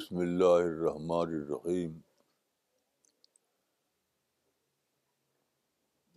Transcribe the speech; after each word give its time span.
بسم 0.00 0.16
اللہ 0.18 0.52
الرحمن 0.58 1.30
الرحیم 1.36 1.98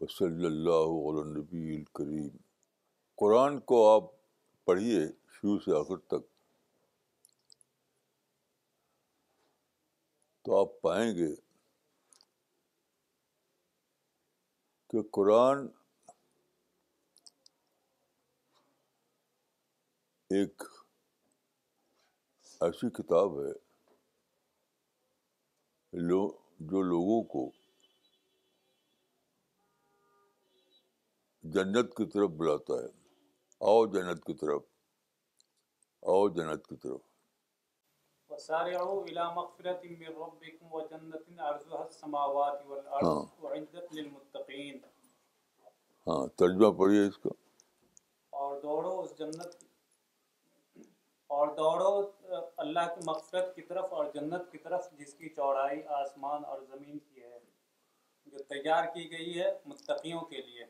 وصلی 0.02 0.46
اللہ 0.46 0.92
علیہ 1.10 1.24
نبی 1.32 1.76
الکریم 1.76 2.28
قرآن 3.22 3.60
کو 3.72 3.80
آپ 3.88 4.04
پڑھیے 4.66 5.02
شروع 5.40 5.58
سے 5.66 5.72
آخر 5.80 5.98
تک 6.14 6.24
تو 10.46 10.56
آپ 10.60 10.80
پائیں 10.82 11.12
گے 11.18 11.34
کہ 14.92 15.02
قرآن 15.20 15.66
ایک 20.38 20.64
ایسی 22.62 22.90
کتاب 23.02 23.40
ہے 23.42 23.52
لو 25.94 26.18
جو 26.70 26.82
لوگوں 26.82 27.22
کو 27.34 27.44
جنت 31.54 31.98
جنت 31.98 31.98
جنت 31.98 31.98
جنت 31.98 31.98
کی 31.98 32.04
کی 32.04 32.04
کی 32.04 32.04
طرف 32.04 32.14
طرف 32.14 32.38
طرف 36.82 36.98
بلاتا 42.64 43.14
ہے 44.50 44.78
ہاں 46.12 46.26
ترجمہ 46.38 46.72
پڑھیے 46.78 47.06
اس 47.06 47.14
اس 47.14 47.18
کا 47.24 47.30
اور 48.38 48.60
دوڑو 48.64 49.02
اور 51.40 51.48
دوڑو 51.58 51.92
اللہ 52.64 52.88
کی 52.96 53.02
مقصد 53.06 53.46
کی 53.56 53.62
طرف 53.70 53.94
اور 54.00 54.06
جنت 54.14 54.52
کی 54.52 54.58
طرف 54.66 54.90
جس 54.98 55.14
کی 55.22 55.30
چوڑائی 55.38 55.82
آسمان 56.00 56.44
اور 56.46 56.60
زمین 56.74 56.98
کی 57.08 57.24
ہے 57.24 57.40
جو 58.34 58.44
تیار 58.52 58.86
کی 58.94 59.06
گئی 59.12 59.40
ہے 59.40 59.48
متقیوں 59.72 60.22
کے 60.34 60.42
لیے 60.42 60.66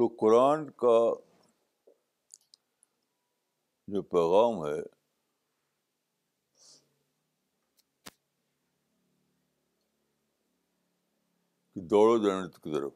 تو 0.00 0.06
قرآن 0.20 0.68
کا 0.84 0.96
جو 3.94 4.02
پیغام 4.16 4.64
ہے 4.66 4.78
دوڑو 11.90 12.16
جنت 12.22 12.56
کی 12.62 12.72
طرف 12.74 12.92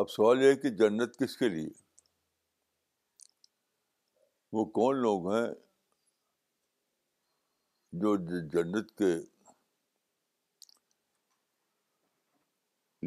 اب 0.00 0.10
سوال 0.10 0.42
یہ 0.42 0.50
ہے 0.50 0.56
کہ 0.62 0.70
جنت 0.80 1.16
کس 1.18 1.36
کے 1.36 1.48
لیے 1.54 1.68
وہ 4.58 4.64
کون 4.78 4.96
لوگ 5.06 5.30
ہیں 5.32 5.46
جو 8.04 8.14
جنت 8.56 8.90
کے 9.02 9.12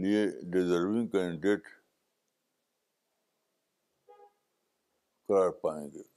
لیے 0.03 0.25
ڈیزرونگ 0.53 1.07
کینڈیڈیٹ 1.15 1.67
قرار 5.27 5.51
پائیں 5.63 5.87
گے 5.93 6.11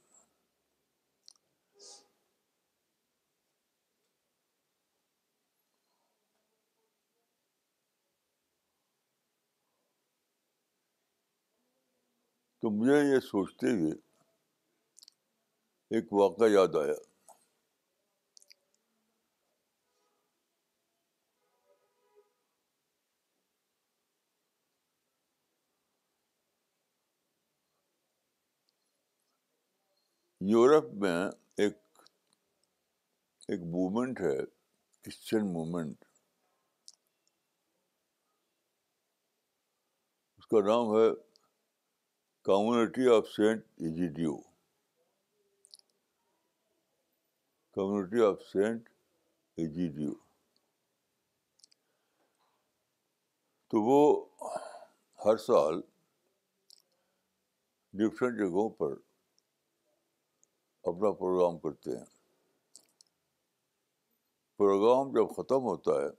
تو 12.67 12.71
مجھے 12.75 12.93
یہ 12.95 13.19
سوچتے 13.25 13.71
ہوئے 13.73 13.91
ایک 15.95 16.11
واقعہ 16.13 16.47
یاد 16.49 16.75
آیا 16.79 16.93
یورپ 30.49 30.91
میں 31.03 31.17
ایک 31.61 31.77
ایک 33.51 33.61
موومنٹ 33.75 34.21
ہے 34.21 34.35
کرسچن 34.45 35.51
موومنٹ 35.53 36.03
اس 40.39 40.47
کا 40.47 40.61
نام 40.67 40.93
ہے 40.97 41.07
community 42.47 43.07
of 43.13 43.25
Saint 43.29 43.61
Egidio 43.87 44.35
community 47.75 48.21
of 48.25 48.41
Saint 48.51 48.87
Egidio 49.63 50.11
تو 53.71 53.81
وہ 53.85 54.51
ہر 55.25 55.37
سال 55.47 55.81
ڈفرینٹ 58.01 58.37
جگہوں 58.39 58.67
پر 58.77 58.93
اپنا 60.83 61.11
پروگرام 61.19 61.57
کرتے 61.67 61.97
ہیں 61.97 62.05
پروگرام 64.57 65.11
جب 65.19 65.33
ختم 65.41 65.65
ہوتا 65.73 66.01
ہے 66.01 66.09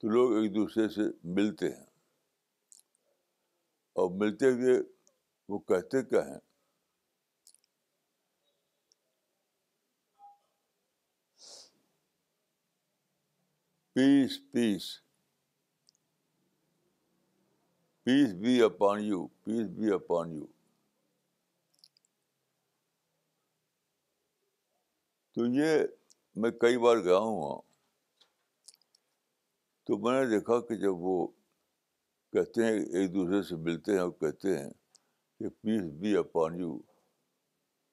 تو 0.00 0.08
لوگ 0.18 0.36
ایک 0.42 0.54
دوسرے 0.54 0.88
سے 0.98 1.10
ملتے 1.38 1.72
ہیں 1.74 1.84
اور 4.04 4.10
ملتے 4.20 4.50
ہوئے 4.52 4.72
وہ 5.48 5.58
کہتے 5.70 6.02
کیا 6.08 6.20
ہیں 6.24 6.38
peace 13.94 14.38
peace 14.52 14.88
peace 18.04 18.32
be 18.42 18.60
upon 18.64 19.00
you 19.04 19.26
peace 19.44 19.66
be 19.78 19.92
upon 19.94 20.32
you 20.34 20.46
تو 25.34 25.46
یہ 25.60 25.72
میں 26.40 26.50
کئی 26.66 26.78
بار 26.84 26.96
گیا 27.08 27.18
ہوں 27.28 27.60
تو 29.86 29.98
میں 30.04 30.18
نے 30.20 30.28
دیکھا 30.36 30.60
کہ 30.68 30.76
جب 30.84 31.02
وہ 31.08 31.16
کہتے 32.34 32.64
ہیں 32.64 32.78
ایک 32.98 33.12
دوسرے 33.14 33.40
سے 33.48 33.56
ملتے 33.64 33.92
ہیں 33.92 33.98
اور 34.04 34.10
کہتے 34.20 34.56
ہیں 34.58 34.70
کہ 35.38 35.48
پیس 35.62 35.82
بی 35.98 36.16
اپان 36.16 36.54
یو 36.60 36.70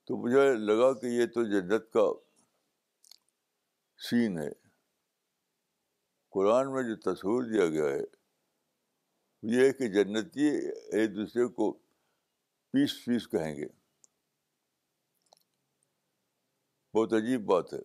تو 0.07 0.17
مجھے 0.23 0.45
لگا 0.69 0.91
کہ 1.01 1.07
یہ 1.17 1.25
تو 1.33 1.43
جنت 1.51 1.91
کا 1.93 2.05
سین 4.09 4.37
ہے 4.41 4.49
قرآن 6.37 6.71
میں 6.73 6.83
جو 6.89 6.95
تصور 7.07 7.43
دیا 7.51 7.67
گیا 7.75 7.89
ہے 7.93 8.01
یہ 9.51 9.65
ہے 9.67 9.71
کہ 9.81 9.87
جنتی 9.97 10.47
ایک 10.55 11.15
دوسرے 11.15 11.47
کو 11.59 11.71
پیس 12.73 12.95
پیس 13.05 13.27
کہیں 13.37 13.55
گے 13.61 13.67
بہت 16.95 17.13
عجیب 17.21 17.45
بات 17.53 17.73
ہے 17.73 17.83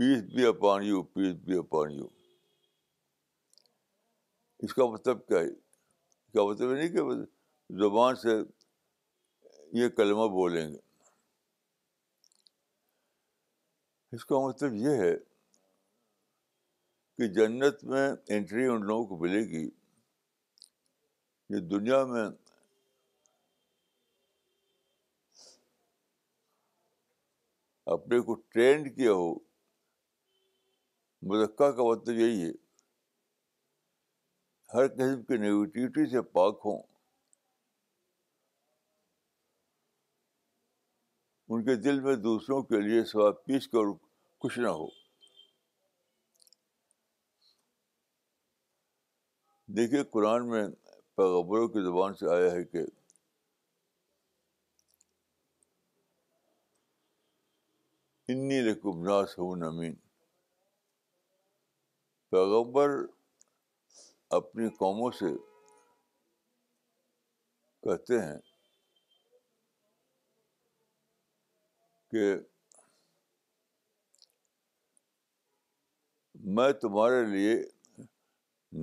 peace 0.00 0.20
be 0.34 0.44
upon 0.46 0.82
you 0.82 1.02
peace 1.12 1.34
be 1.46 1.54
upon 1.62 1.90
you 1.96 2.06
اس 4.64 4.72
کا 4.76 4.84
مطلب 4.92 5.26
کیا 5.26 5.38
ہے 5.38 5.46
اس 5.48 6.32
کا 6.34 6.42
مطلب 6.48 6.70
نہیں 6.72 6.88
کہ 6.94 7.02
زبان 7.80 8.16
سے 8.22 8.36
یہ 9.80 9.88
کلمہ 9.96 10.26
بولیں 10.36 10.68
گے 10.70 10.78
اس 14.16 14.24
کا 14.30 14.38
مطلب 14.46 14.74
یہ 14.84 14.96
ہے 15.04 15.12
کہ 17.18 17.26
جنت 17.40 17.84
میں 17.92 18.08
انٹری 18.36 18.66
ان 18.66 18.86
لوگوں 18.86 19.06
کو 19.08 19.16
ملے 19.24 19.42
گی 19.50 19.64
یہ 21.54 21.68
دنیا 21.76 22.04
میں 22.14 22.26
اپنے 27.98 28.20
کو 28.28 28.34
ٹرینڈ 28.52 28.94
کیا 28.96 29.12
ہو 29.22 29.32
مدقہ 31.28 31.70
کا 31.76 31.82
مطلب 31.90 32.18
یہی 32.18 32.44
ہے 32.44 32.50
ہر 34.74 34.86
قسم 34.88 35.22
کی 35.28 35.36
نگیٹیوٹی 35.36 36.06
سے 36.10 36.20
پاک 36.36 36.60
ہوں 36.64 36.82
ان 41.52 41.64
کے 41.64 41.74
دل 41.82 42.00
میں 42.00 42.14
دوسروں 42.28 42.60
کے 42.62 42.80
لیے 42.80 43.04
سواب 43.12 43.44
پیس 43.44 43.66
کر 43.68 43.92
کچھ 44.40 44.58
نہ 44.58 44.66
ہو 44.78 44.86
دیکھیے 49.76 50.02
قرآن 50.12 50.48
میں 50.50 50.66
پیغبروں 51.16 51.66
کی 51.74 51.82
زبان 51.84 52.14
سے 52.20 52.30
آیا 52.34 52.50
ہے 52.52 52.64
کہ 52.64 52.84
انی 58.32 58.60
ناس 59.06 59.38
ہوں 59.38 59.56
نمین 59.60 59.94
پیغمبر 62.30 62.90
اپنی 64.36 64.68
قوموں 64.78 65.10
سے 65.18 65.30
کہتے 67.84 68.18
ہیں 68.22 68.36
کہ 72.10 72.32
میں 76.58 76.70
تمہارے 76.82 77.24
لیے 77.30 77.56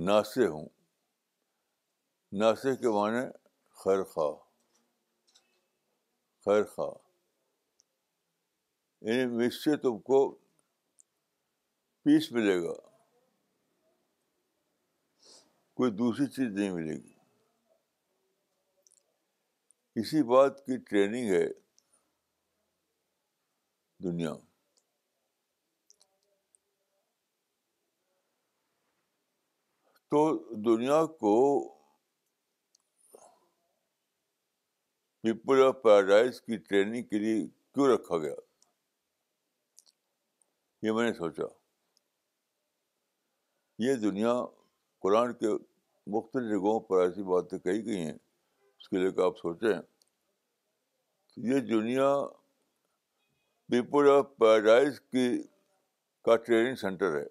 ناسے 0.06 0.46
ہوں 0.46 0.68
ناسے 2.40 2.74
کے 2.82 2.88
معنی 2.98 3.24
خیر 3.84 4.02
خواہ 4.12 4.34
خیر 6.44 6.64
خواہ 6.74 6.94
یعنی 9.08 9.26
مجھ 9.36 9.52
سے 9.54 9.76
تم 9.86 9.98
کو 10.10 10.20
پیس 12.04 12.30
ملے 12.32 12.60
گا 12.64 12.74
کوئی 15.78 15.90
دوسری 15.96 16.24
چیز 16.34 16.48
نہیں 16.54 16.70
ملے 16.74 16.92
گی 16.94 17.12
اسی 20.00 20.22
بات 20.30 20.64
کی 20.64 20.76
ٹریننگ 20.88 21.28
ہے 21.32 21.46
دنیا 24.04 24.32
تو 30.10 30.22
دنیا 30.70 31.04
کو 31.20 31.34
پیپل 35.22 35.62
آف 35.68 35.82
پیراڈائز 35.84 36.40
کی 36.40 36.56
ٹریننگ 36.68 37.02
کے 37.10 37.18
لیے 37.18 37.46
کیوں 37.46 37.88
رکھا 37.94 38.18
گیا 38.22 38.34
یہ 40.86 40.92
میں 40.92 41.08
نے 41.10 41.14
سوچا 41.22 41.52
یہ 43.88 43.94
دنیا 44.08 44.34
قرآن 45.02 45.32
کے 45.40 45.48
مختلف 46.14 46.48
جگہوں 46.50 46.78
پر 46.88 47.00
ایسی 47.02 47.22
باتیں 47.30 47.58
کہی 47.58 47.84
گئی 47.86 48.00
ہیں 48.04 48.12
اس 48.12 48.88
کے 48.88 48.98
لے 48.98 49.10
کے 49.12 49.22
آپ 49.24 49.38
سوچیں 49.38 49.68
یہ 51.48 51.58
دنیا 51.72 52.08
پیپل 53.70 54.08
آف 54.10 54.26
پیراڈائز 54.38 55.00
کی 55.00 55.26
کا 56.24 56.36
ٹریننگ 56.46 56.76
سینٹر 56.80 57.18
ہے 57.18 57.24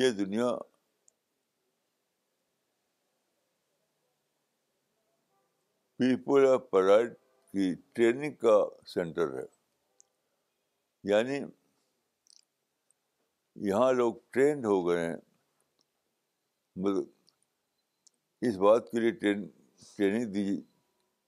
یہ 0.00 0.10
دنیا 0.24 0.50
پیپل 5.98 6.46
آف 6.52 6.68
پیراڈائز 6.72 7.10
کی 7.52 7.72
ٹریننگ 7.94 8.34
کا 8.46 8.58
سینٹر 8.94 9.34
ہے 9.38 9.46
یعنی 11.08 11.38
یہاں 13.68 13.92
لوگ 13.92 14.14
ٹرینڈ 14.32 14.64
ہو 14.66 14.86
گئے 14.88 15.06
ہیں 15.06 15.16
مطلب 16.82 17.04
اس 18.48 18.56
بات 18.58 18.90
کے 18.90 19.00
لیے 19.00 19.10
ٹرین 19.20 19.46
ٹریننگ 19.96 20.32
دی 20.32 20.60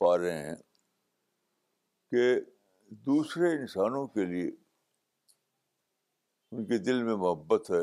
پا 0.01 0.17
رہے 0.19 0.43
ہیں 0.47 0.55
کہ 2.11 2.41
دوسرے 3.07 3.53
انسانوں 3.59 4.07
کے 4.15 4.25
لیے 4.27 4.51
ان 6.53 6.65
کے 6.69 6.79
دل 6.85 7.03
میں 7.03 7.17
محبت 7.17 7.71
ہے 7.71 7.81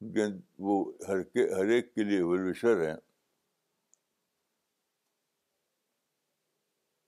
ان 0.00 0.10
کے 0.12 0.26
وہ 0.68 0.76
ہر 1.08 1.22
کے 1.22 1.48
ہر 1.54 1.68
ایک 1.72 1.94
کے 1.94 2.04
لیے 2.04 2.22
ویلوشر 2.32 2.86
ہیں 2.88 2.94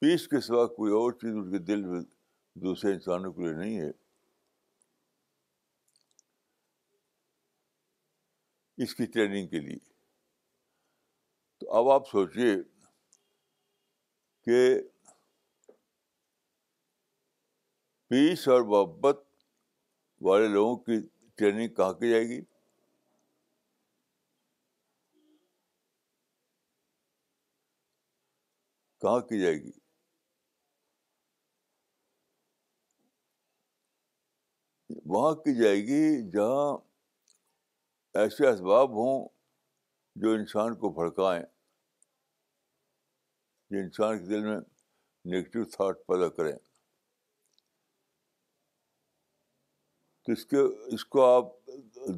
پیس 0.01 0.27
کے 0.29 0.41
سوا 0.47 0.67
کوئی 0.75 0.93
اور 0.99 1.13
چیز 1.21 1.33
ان 1.35 1.51
کے 1.53 1.59
دل 1.71 1.85
میں 1.85 2.01
دوسرے 2.63 2.93
انسانوں 2.93 3.33
کے 3.33 3.43
لیے 3.43 3.53
نہیں 3.53 3.79
ہے 3.81 3.91
اس 8.85 8.95
کی 8.95 9.07
ٹریننگ 9.15 9.49
کے 9.49 9.61
لیے 9.61 9.79
تو 11.59 11.73
اب 11.79 11.89
آپ 11.91 12.09
سوچیے 12.11 12.55
کہ 14.45 14.59
پیس 18.09 18.47
اور 18.49 18.63
محبت 18.73 19.23
والے 20.23 20.49
لوگوں 20.49 20.77
کی 20.77 21.01
ٹریننگ 21.37 21.69
کہاں 21.75 21.93
کی 22.01 22.11
جائے 22.11 22.25
گی 22.29 22.41
کہاں 29.01 29.21
کی 29.29 29.41
جائے 29.41 29.55
گی 29.63 29.71
وہاں 35.15 35.35
کی 35.43 35.55
جائے 35.55 35.77
گی 35.89 36.05
جہاں 36.31 36.77
ایسے 38.23 38.47
اسباب 38.49 38.93
ہوں 39.01 39.27
جو 40.23 40.33
انسان 40.39 40.75
کو 40.81 40.89
بھڑکائیں 40.97 41.43
جو 43.71 43.79
انسان 43.79 44.19
کے 44.19 44.25
دل 44.31 44.43
میں 44.49 44.57
نگیٹو 44.59 45.65
تھاٹ 45.77 46.05
پیدا 46.07 46.29
کریں 46.39 46.53
تو 50.27 50.67
اس 50.97 51.05
کو 51.15 51.25
آپ 51.31 51.53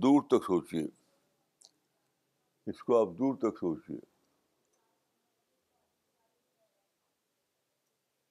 دور 0.03 0.21
تک 0.33 0.45
سوچیے 0.51 0.87
اس 2.71 2.83
کو 2.85 3.01
آپ 3.01 3.19
دور 3.19 3.37
تک 3.45 3.59
سوچیے 3.67 3.99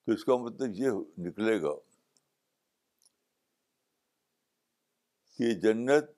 تو 0.06 0.14
اس 0.14 0.24
کا 0.26 0.38
مطلب 0.46 0.82
یہ 0.86 1.04
نکلے 1.28 1.62
گا 1.62 1.76
کہ 5.38 5.54
جنت 5.62 6.10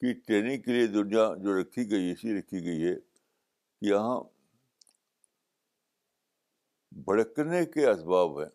کی 0.00 0.12
ٹریننگ 0.26 0.62
کے 0.62 0.72
لیے 0.72 0.86
دنیا 0.92 1.28
جو 1.42 1.60
رکھی 1.60 1.90
گئی 1.90 2.06
ہے 2.06 2.12
اسی 2.12 2.38
رکھی 2.38 2.64
گئی 2.64 2.84
ہے 2.86 2.94
کہ 2.94 3.86
یہاں 3.86 4.20
بھڑکنے 7.08 7.64
کے 7.74 7.86
اسباب 7.90 8.38
ہیں 8.40 8.48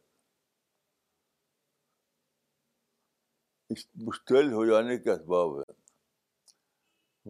مشتعل 4.07 4.51
ہو 4.53 4.65
جانے 4.65 4.97
کے 5.05 5.11
اسباب 5.11 5.55
ہیں 5.57 5.71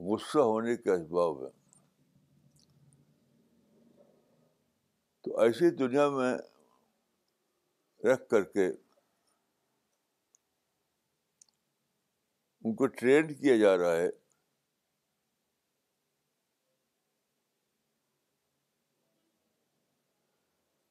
غصہ 0.07 0.39
ہونے 0.51 0.75
کے 0.77 0.91
اسباب 0.93 1.41
ہیں 1.43 1.51
تو 5.23 5.39
ایسی 5.41 5.69
دنیا 5.83 6.09
میں 6.15 6.33
رکھ 8.07 8.27
کر 8.29 8.43
کے 8.55 8.69
ان 12.65 12.73
کو 12.75 12.87
ٹرینڈ 12.99 13.31
کیا 13.39 13.55
جا 13.57 13.75
رہا 13.77 13.95
ہے 13.95 14.09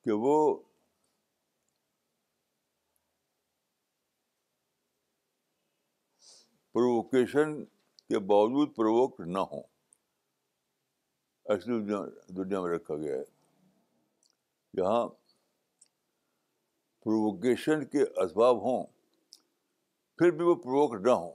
کہ 0.05 0.13
وہ 0.25 0.35
پرووکیشن 6.73 7.55
کے 8.09 8.19
باوجود 8.29 8.75
پرووک 8.77 9.21
نہ 9.27 9.39
ہوں 9.53 9.63
ایسے 11.53 11.81
دنیا 12.33 12.61
میں 12.63 12.75
رکھا 12.75 12.97
گیا 13.03 13.15
ہے 13.17 13.25
یہاں 14.83 15.07
پرووکیشن 17.05 17.85
کے 17.93 18.03
اسباب 18.25 18.63
ہوں 18.65 18.85
پھر 20.19 20.31
بھی 20.37 20.45
وہ 20.45 20.55
پرووک 20.65 21.01
نہ 21.07 21.11
ہوں 21.11 21.33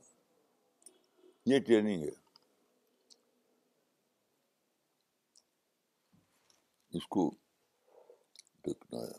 یہ 1.50 1.60
ٹریننگ 1.66 2.04
ہے 2.04 2.10
اس 6.98 7.06
کو 7.16 7.24
دیکھنا 8.66 9.00
ہے 9.04 9.16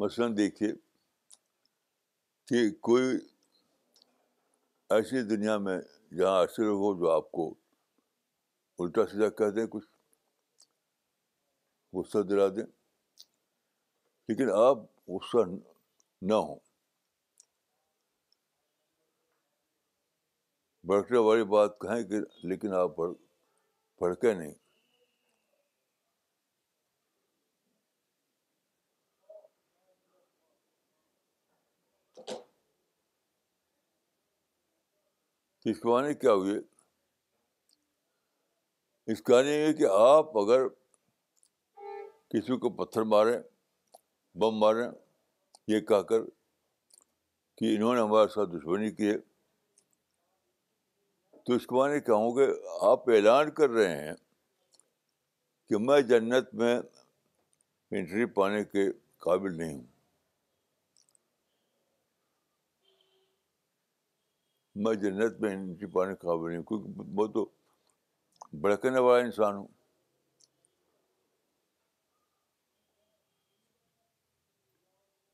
مثلاً 0.00 0.36
دیکھیے 0.36 0.72
کہ 2.48 2.68
کوئی 2.88 3.16
ایسی 4.96 5.22
دنیا 5.36 5.58
میں 5.68 5.78
جہاں 6.18 6.40
ایسے 6.40 6.62
لوگ 6.64 6.78
ہو 6.86 6.98
جو 7.00 7.10
آپ 7.10 7.30
کو 7.32 7.54
الٹا 8.82 9.06
سیدھا 9.10 9.28
کہہ 9.38 9.50
دیں 9.54 9.66
کچھ 9.70 9.86
غصہ 11.96 12.18
دلا 12.28 12.46
دیں 12.56 12.64
لیکن 14.28 14.50
آپ 14.56 14.78
غصہ 15.10 15.44
نہ 16.28 16.34
ہوں 16.34 16.58
بھڑکنے 20.88 21.18
والی 21.26 21.44
بات 21.54 21.78
کہیں 21.80 22.02
کہ 22.08 22.20
لیکن 22.48 22.72
آپ 22.74 22.96
بھڑکے 24.00 24.34
نہیں 24.34 24.54
اس 35.68 35.80
کے 35.80 36.14
کیا 36.20 36.32
ہوئے 36.32 36.58
اس 39.12 39.20
کا 39.28 39.40
نہیں 39.42 39.64
ہے 39.66 39.72
کہ 39.72 39.84
آپ 39.98 40.36
اگر 40.38 40.66
کسی 42.32 42.56
کو 42.62 42.70
پتھر 42.82 43.02
ماریں 43.12 43.36
بم 44.40 44.58
ماریں 44.60 44.88
یہ 45.72 45.80
کہہ 45.90 46.02
کر 46.08 46.24
کہ 47.58 47.74
انہوں 47.76 47.94
نے 47.94 48.00
ہمارے 48.00 48.28
ساتھ 48.34 48.50
دشمنی 48.56 48.90
کی 48.96 49.08
ہے 49.10 49.16
تو 51.46 51.54
اس 51.54 51.66
کے 51.66 51.74
بعد 51.76 51.94
یہ 51.94 52.00
کہوں 52.10 52.36
گے 52.36 52.46
آپ 52.90 53.08
اعلان 53.10 53.50
کر 53.60 53.70
رہے 53.78 53.96
ہیں 54.04 54.14
کہ 55.68 55.78
میں 55.86 56.00
جنت 56.12 56.54
میں 56.62 56.74
انٹری 56.78 58.26
پانے 58.38 58.64
کے 58.64 58.88
قابل 59.26 59.56
نہیں 59.58 59.72
ہوں 59.76 59.86
میں 64.84 64.94
جنت 65.04 65.40
میں 65.40 65.54
انٹری 65.56 65.86
پانے 65.98 66.14
کے 66.14 66.26
قابل 66.26 66.48
نہیں 66.48 66.56
ہوں 66.58 66.64
کیونکہ 66.66 67.12
میں 67.20 67.26
تو 67.38 67.48
بھڑکنے 68.60 68.98
والا 69.00 69.22
انسان 69.24 69.54
ہوں 69.56 69.66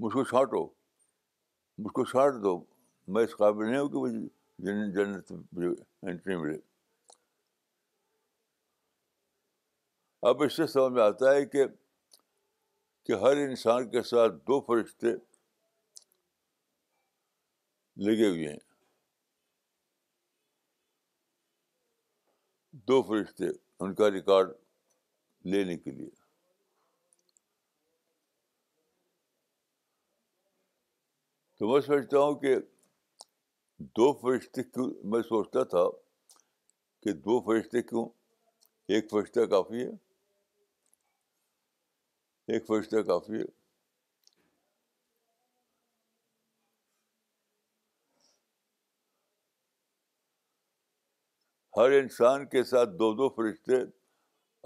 مجھ 0.01 0.13
کو 0.15 0.25
چھانٹو 0.31 0.67
مجھ 1.83 1.93
کو 1.93 2.05
چھانٹ 2.05 2.43
دو 2.43 2.57
میں 3.13 3.23
اس 3.25 3.37
قابل 3.39 3.69
نہیں 3.71 3.79
ہوں 3.81 3.89
کہ 3.89 3.99
مجھے 3.99 4.91
جنت 4.95 5.33
انٹری 5.33 6.37
ملے 6.37 6.59
اب 10.29 10.43
اس 10.43 10.57
سے 10.57 10.67
سمجھ 10.73 10.93
میں 10.93 11.03
آتا 11.03 11.33
ہے 11.35 11.45
کہ 11.55 11.67
کہ 13.07 13.13
ہر 13.23 13.37
انسان 13.49 13.91
کے 13.91 14.03
ساتھ 14.11 14.35
دو 14.49 14.61
فرشتے 14.67 15.11
لگے 18.05 18.29
ہوئے 18.29 18.49
ہیں 18.49 18.59
دو 22.89 23.01
فرشتے 23.09 23.47
ان 23.83 23.95
کا 23.95 24.11
ریکارڈ 24.11 24.51
لینے 25.53 25.77
کے 25.79 25.91
لیے 25.91 26.09
تو 31.59 31.69
میں 31.73 31.81
سوچتا 31.81 32.19
ہوں 32.19 32.35
کہ 32.41 32.57
دو 33.97 34.13
فرشتے 34.21 34.63
کیوں 34.63 34.91
میں 35.13 35.21
سوچتا 35.29 35.63
تھا 35.75 35.85
کہ 37.03 37.13
دو 37.27 37.41
فرشتے 37.45 37.83
کیوں 37.83 38.05
ایک 38.95 39.11
فرشتہ 39.11 39.45
کافی 39.51 39.85
ہے 39.85 39.91
ایک 42.53 42.67
فرشتہ 42.67 43.03
کافی 43.07 43.39
ہے 43.41 43.45
ہر 51.77 51.91
انسان 51.99 52.45
کے 52.49 52.63
ساتھ 52.65 52.91
دو 52.99 53.13
دو 53.17 53.29
فرشتے 53.37 53.77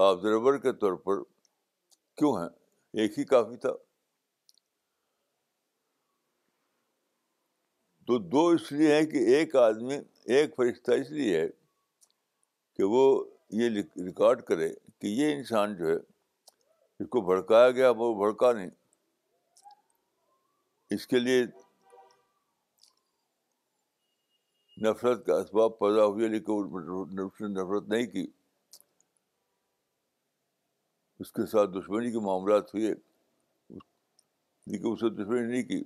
آبزرور 0.07 0.59
کے 0.65 0.73
طور 0.81 0.93
پر 1.05 1.23
کیوں 2.17 2.33
ہیں 2.41 2.49
ایک 3.03 3.19
ہی 3.19 3.25
کافی 3.33 3.57
تھا 3.65 3.73
تو 8.07 8.19
دو 8.35 8.47
اس 8.49 8.71
لیے 8.73 8.95
ہیں 8.97 9.07
کہ 9.07 9.19
ایک 9.37 9.57
آدمی 9.67 9.99
ایک 10.35 10.55
فرشتہ 10.57 10.91
اس 11.01 11.11
لیے 11.19 11.41
ہے 11.41 11.47
کہ 12.77 12.85
وہ 12.95 13.03
یہ 13.63 13.69
ریکارڈ 14.07 14.43
کرے 14.49 14.69
کہ 15.01 15.07
یہ 15.07 15.35
انسان 15.35 15.75
جو 15.77 15.87
ہے 15.89 15.97
اس 17.01 17.09
کو 17.11 17.21
بھڑکایا 17.31 17.71
گیا 17.71 17.91
وہ 17.97 18.15
بھڑکا 18.19 18.53
نہیں 18.53 18.71
اس 20.95 21.07
کے 21.07 21.19
لیے 21.19 21.43
نفرت 24.83 25.25
کا 25.27 25.35
اسباب 25.41 25.79
پیدا 25.79 26.05
ہوئے 26.07 26.29
لیکن 26.29 26.69
اس 27.31 27.41
نے 27.41 27.47
نفرت 27.53 27.89
نہیں 27.89 28.07
کی 28.11 28.27
اس 31.23 31.33
کے 31.39 31.47
ساتھ 31.53 31.71
دشمنی 31.79 32.11
کے 32.13 32.19
معاملات 32.27 32.75
ہوئے 32.75 32.93
لیکن 34.73 34.87
اس 34.93 35.03
نے 35.03 35.09
دشمنی 35.23 35.47
نہیں 35.51 35.63
کی 35.71 35.83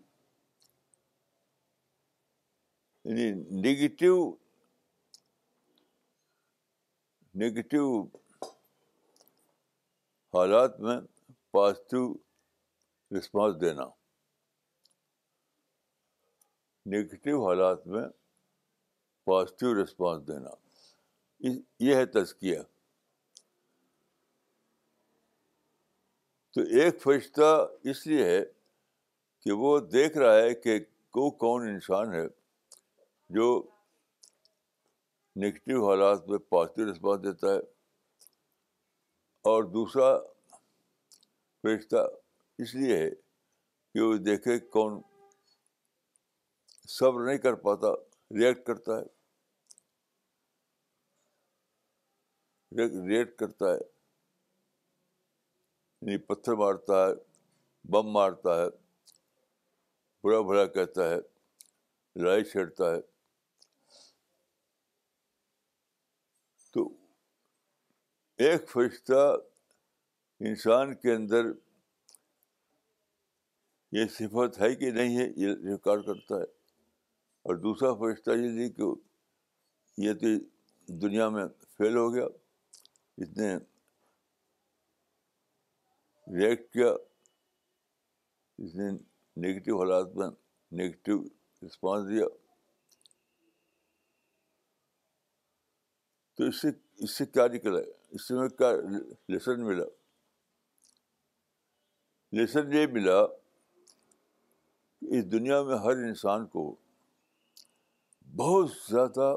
یعنی 3.04 3.30
نگیٹیو 3.70 4.16
نگیٹو 7.40 7.84
حالات 10.34 10.78
میں 10.80 10.96
پازیٹیو 11.52 12.12
رسپانس 13.18 13.60
دینا 13.60 13.84
نگیٹیو 16.94 17.46
حالات 17.46 17.86
میں 17.94 18.02
پازیٹیو 19.24 19.74
رسپانس 19.82 20.26
دینا 20.28 20.50
یہ 21.84 21.94
ہے 21.96 22.04
تزکیہ 22.14 22.58
تو 26.54 26.60
ایک 26.80 27.00
فرشتہ 27.02 27.50
اس 27.90 28.06
لیے 28.06 28.24
ہے 28.30 28.42
کہ 29.44 29.52
وہ 29.60 29.78
دیکھ 29.92 30.16
رہا 30.18 30.38
ہے 30.42 30.54
کہ 30.54 30.78
کو 31.18 31.30
کون 31.44 31.68
انسان 31.68 32.12
ہے 32.14 32.26
جو 33.36 33.46
نگیٹو 35.42 35.88
حالات 35.88 36.28
میں 36.28 36.38
پازیٹیو 36.50 36.90
رسپانس 36.90 37.22
دیتا 37.24 37.52
ہے 37.52 37.58
اور 39.50 39.64
دوسرا 39.76 40.14
فرشتہ 41.62 42.06
اس 42.62 42.74
لیے 42.74 42.96
ہے 42.98 43.10
کہ 43.10 44.00
وہ 44.00 44.16
دیکھے 44.26 44.58
کون 44.76 45.00
صبر 46.98 47.24
نہیں 47.26 47.38
کر 47.46 47.54
پاتا 47.64 47.94
ریئیکٹ 48.38 48.66
کرتا 48.66 48.98
ہے 48.98 49.02
ریئیکٹ 53.08 53.32
کرتا 53.38 53.70
ہے 53.72 53.78
یعنی 53.78 56.16
پتھر 56.26 56.54
مارتا 56.62 57.00
ہے 57.06 57.10
بم 57.92 58.06
مارتا 58.12 58.52
ہے 58.60 58.68
برا 60.24 60.40
بھرا 60.48 60.64
کہتا 60.76 61.02
ہے 61.10 61.18
لڑائی 62.22 62.42
چھیڑتا 62.50 62.84
ہے 62.94 63.00
تو 66.72 66.80
ایک 68.46 68.60
فرشتہ 68.70 69.20
انسان 70.50 70.86
کے 71.02 71.10
اندر 71.14 71.42
یہ 73.96 74.04
صفت 74.18 74.52
ہے 74.60 74.74
کہ 74.74 74.90
نہیں 74.90 75.16
ہے 75.18 75.26
یہ 75.44 75.54
ریکارڈ 75.70 76.06
کرتا 76.06 76.34
ہے 76.40 76.61
اور 77.46 77.54
دوسرا 77.62 77.92
فرشتہ 77.98 78.30
یہ 78.38 78.50
تھی 78.56 78.68
کہ 78.72 78.84
یہ 80.02 80.12
تو 80.20 80.28
دنیا 81.02 81.28
میں 81.36 81.44
فیل 81.78 81.96
ہو 81.96 82.12
گیا 82.14 82.24
اس 83.22 83.28
نے 83.36 83.54
ریئیکٹ 86.38 86.72
کیا 86.72 86.90
اس 88.64 88.74
نے 88.76 88.90
نگیٹیو 89.46 89.78
حالات 89.78 90.14
میں 90.16 90.28
نگیٹیو 90.82 91.22
رسپانس 91.66 92.08
دیا 92.10 92.26
تو 96.36 96.44
اس 96.48 96.60
سے 96.62 96.68
اس 97.04 97.16
سے 97.18 97.26
کیا 97.26 97.46
نکلا 97.52 97.80
اس 98.14 98.28
سے 98.28 98.34
میں 98.34 98.48
کیا 98.60 98.70
لیسن 99.32 99.64
ملا 99.64 99.84
لیسن 102.38 102.72
یہ 102.72 102.86
ملا 102.92 103.24
کہ 105.00 105.18
اس 105.18 105.30
دنیا 105.32 105.62
میں 105.68 105.78
ہر 105.84 106.04
انسان 106.10 106.46
کو 106.54 106.70
بہت 108.36 108.70
زیادہ 108.88 109.34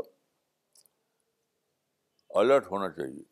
الرٹ 2.40 2.68
ہونا 2.72 2.90
چاہیے 2.90 3.24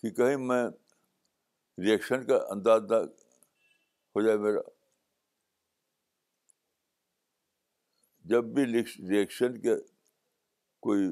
کہ 0.00 0.10
کہیں 0.14 0.36
میں 0.46 0.62
ریئیکشن 1.84 2.26
کا 2.26 2.36
اندازہ 2.52 2.94
ہو 4.16 4.22
جائے 4.26 4.36
میرا 4.38 4.60
جب 8.30 8.44
بھی 8.54 8.64
ریئیکشن 8.72 9.60
کے 9.60 9.76
کوئی 10.88 11.10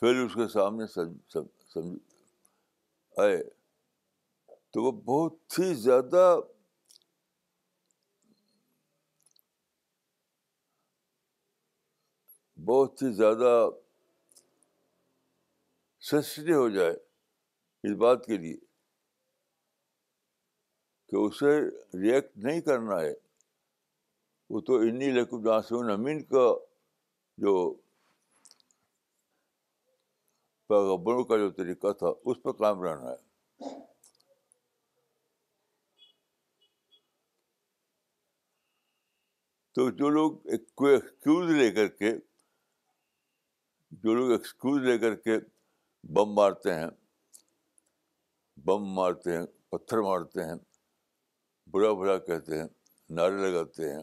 فیل 0.00 0.24
اس 0.24 0.34
کے 0.34 0.48
سامنے 0.52 0.84
آئے 3.22 3.40
تو 4.74 4.82
وہ 4.82 4.92
بہت 5.12 5.58
ہی 5.58 5.72
زیادہ 5.80 6.24
بہت 12.72 13.02
ہی 13.02 13.08
زیادہ 13.12 13.48
سینسٹیو 16.10 16.60
ہو 16.60 16.68
جائے 16.76 16.92
اس 17.88 17.96
بات 18.02 18.20
کے 18.26 18.36
لیے 18.44 18.56
کہ 21.08 21.16
اسے 21.24 21.52
ریئیکٹ 22.02 22.32
نہیں 22.44 22.60
کرنا 22.68 22.96
ہے 23.00 23.12
وہ 24.52 24.58
تو 24.70 24.78
امی 24.86 25.08
لقوق 25.18 25.40
جہاں 25.44 25.60
سے 25.68 25.72
جو 25.76 25.82
امین 25.92 26.18
کا 26.32 26.44
جو 27.44 27.54
طریقہ 31.58 31.90
تھا 31.98 32.10
اس 32.30 32.36
پہ 32.44 32.50
کام 32.64 32.76
رہنا 32.82 33.08
ہے 33.12 33.20
تو 39.74 39.80
جو 40.02 40.08
لوگ 40.20 40.30
ایک 40.52 40.64
ایکسکیوز 40.90 41.44
لے 41.62 41.70
کر 41.80 41.88
کے 42.02 42.10
جو 44.02 44.14
لوگ 44.14 44.30
ایکسکیوز 44.32 44.82
لے 44.82 44.96
کر 44.98 45.14
کے 45.24 45.36
بم 46.16 46.32
مارتے 46.34 46.74
ہیں 46.74 46.86
بم 48.64 48.84
مارتے 48.94 49.36
ہیں 49.36 49.44
پتھر 49.70 50.00
مارتے 50.06 50.44
ہیں 50.44 50.54
برا 51.72 51.92
برا 51.98 52.16
کہتے 52.28 52.60
ہیں 52.60 52.66
نعرے 53.16 53.36
لگاتے 53.48 53.92
ہیں 53.94 54.02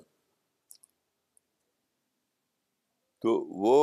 تو 3.21 3.33
وہ 3.63 3.77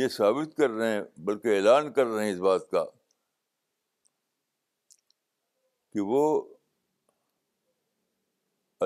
یہ 0.00 0.08
ثابت 0.16 0.56
کر 0.56 0.70
رہے 0.70 0.92
ہیں 0.92 1.02
بلکہ 1.26 1.56
اعلان 1.56 1.92
کر 1.92 2.06
رہے 2.06 2.24
ہیں 2.24 2.32
اس 2.32 2.40
بات 2.48 2.68
کا 2.70 2.84
کہ 5.92 6.00
وہ 6.10 6.22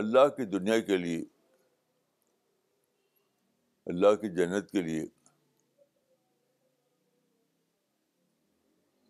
اللہ 0.03 0.29
کی 0.37 0.45
دنیا 0.59 0.79
کے 0.91 0.97
لیے 0.97 1.23
اللہ 3.91 4.15
کی 4.21 4.29
جنت 4.35 4.71
کے 4.71 4.83
لیے 4.89 5.05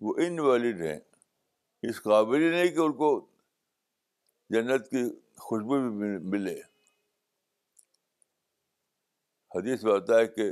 وہ 0.06 0.14
انویلڈ 0.26 0.80
ہیں 0.82 0.98
اس 1.88 2.00
قابل 2.02 2.42
ہی 2.42 2.48
نہیں 2.50 2.70
کہ 2.76 2.80
ان 2.84 2.92
کو 3.02 3.08
جنت 4.56 4.88
کی 4.90 5.02
خوشبو 5.48 5.78
بھی 5.98 6.08
ملے 6.34 6.54
حدیث 9.54 9.84
آتا 9.96 10.18
ہے 10.20 10.26
کہ 10.38 10.48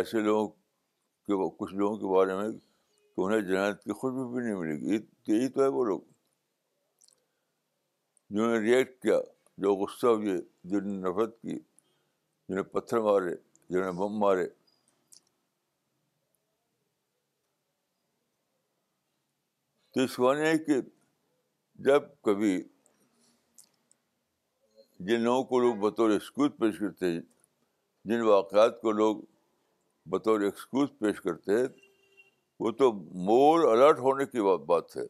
ایسے 0.00 0.20
لوگوں 0.30 0.48
کے 1.28 1.48
کچھ 1.60 1.74
لوگوں 1.80 1.96
کے 2.04 2.14
بارے 2.16 2.34
میں 2.40 2.50
کہ 2.58 3.20
انہیں 3.24 3.40
جنت 3.52 3.82
کی 3.84 3.92
خوشبو 4.02 4.28
بھی 4.32 4.44
نہیں 4.44 4.56
ملے 4.62 4.80
گی 4.84 4.94
یہی 5.32 5.48
تو 5.56 5.62
ہے 5.62 5.66
وہ 5.78 5.84
لوگ 5.92 6.00
جنہوں 8.30 8.50
نے 8.56 8.58
ریئیکٹ 8.68 9.02
کیا 9.02 9.18
جو 9.64 9.74
غصہ 9.84 10.18
جنہوں 10.24 10.40
جن 10.72 11.00
نفرت 11.08 11.40
کی 11.40 11.58
جنہوں 12.48 12.56
نے 12.62 12.70
پتھر 12.72 12.98
مارے 13.00 13.34
جنہوں 13.70 13.92
نے 13.92 13.98
بم 13.98 14.18
مارے 14.18 14.46
تو 19.94 20.02
اس 20.04 20.14
کو 20.16 20.32
ہے 20.36 20.56
کہ 20.66 20.80
جب 21.86 22.02
کبھی 22.24 22.56
جن 25.08 25.20
لوگوں 25.20 25.42
کو 25.48 25.58
لوگ 25.60 25.74
بطور 25.80 26.10
ایکسکیوز 26.10 26.50
پیش 26.58 26.78
کرتے 26.78 27.10
ہیں 27.12 27.20
جن 28.10 28.20
واقعات 28.28 28.80
کو 28.80 28.90
لوگ 28.92 29.20
بطور 30.10 30.40
ایکسکیوز 30.40 30.88
پیش 30.98 31.20
کرتے 31.20 31.58
ہیں 31.58 31.66
وہ 32.60 32.70
تو 32.78 32.90
مور 33.26 33.64
الرٹ 33.72 33.98
ہونے 34.06 34.26
کی 34.26 34.42
بات 34.66 34.96
ہے 34.96 35.06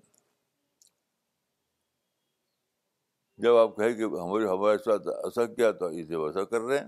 جب 3.42 3.56
آپ 3.56 3.76
کہیں 3.76 3.94
کہ 3.96 4.02
ہمارے 4.20 4.46
ہمارے 4.48 4.78
ساتھ 4.84 5.08
ایسا 5.24 5.46
کیا 5.54 5.70
تھا 5.80 5.86
اسے 6.00 6.16
ویسا 6.16 6.44
کر 6.52 6.60
رہے 6.60 6.78
ہیں 6.78 6.86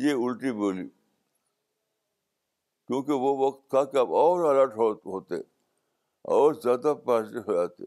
یہ 0.00 0.12
الٹی 0.24 0.50
بولی 0.58 0.82
کیونکہ 2.86 3.12
وہ 3.22 3.34
وقت 3.46 3.68
تھا 3.70 3.82
کہ 3.90 3.96
اب 3.98 4.12
اور 4.20 4.44
الرٹ 4.50 4.76
ہوتے 5.06 5.36
اور 6.36 6.54
زیادہ 6.62 6.94
پازیٹیو 7.06 7.40
ہو 7.48 7.54
جاتے 7.54 7.84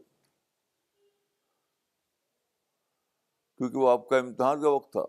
کیونکہ 3.58 3.78
وہ 3.78 3.88
آپ 3.90 4.08
کا 4.08 4.18
امتحان 4.18 4.60
کا 4.62 4.68
وقت 4.74 4.90
تھا 4.92 5.04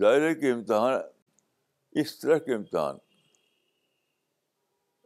ظاہر 0.00 0.28
ہے 0.28 0.34
کہ 0.40 0.52
امتحان 0.52 0.98
اس 2.00 2.18
طرح 2.20 2.38
کے 2.46 2.54
امتحان 2.54 2.96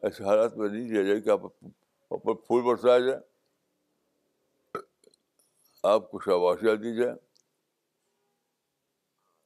ایسے 0.06 0.24
حالات 0.24 0.56
میں 0.56 0.68
نہیں 0.68 0.88
دیا 0.90 1.02
جائے 1.02 1.20
کہ 1.20 1.30
آپ 1.30 1.42
پھول 2.46 2.62
برسایا 2.62 2.98
جائے 3.06 3.20
آپ 5.94 6.10
کو 6.10 6.18
شاباشیاں 6.24 6.74
دی 6.82 6.96
جائیں 6.96 7.14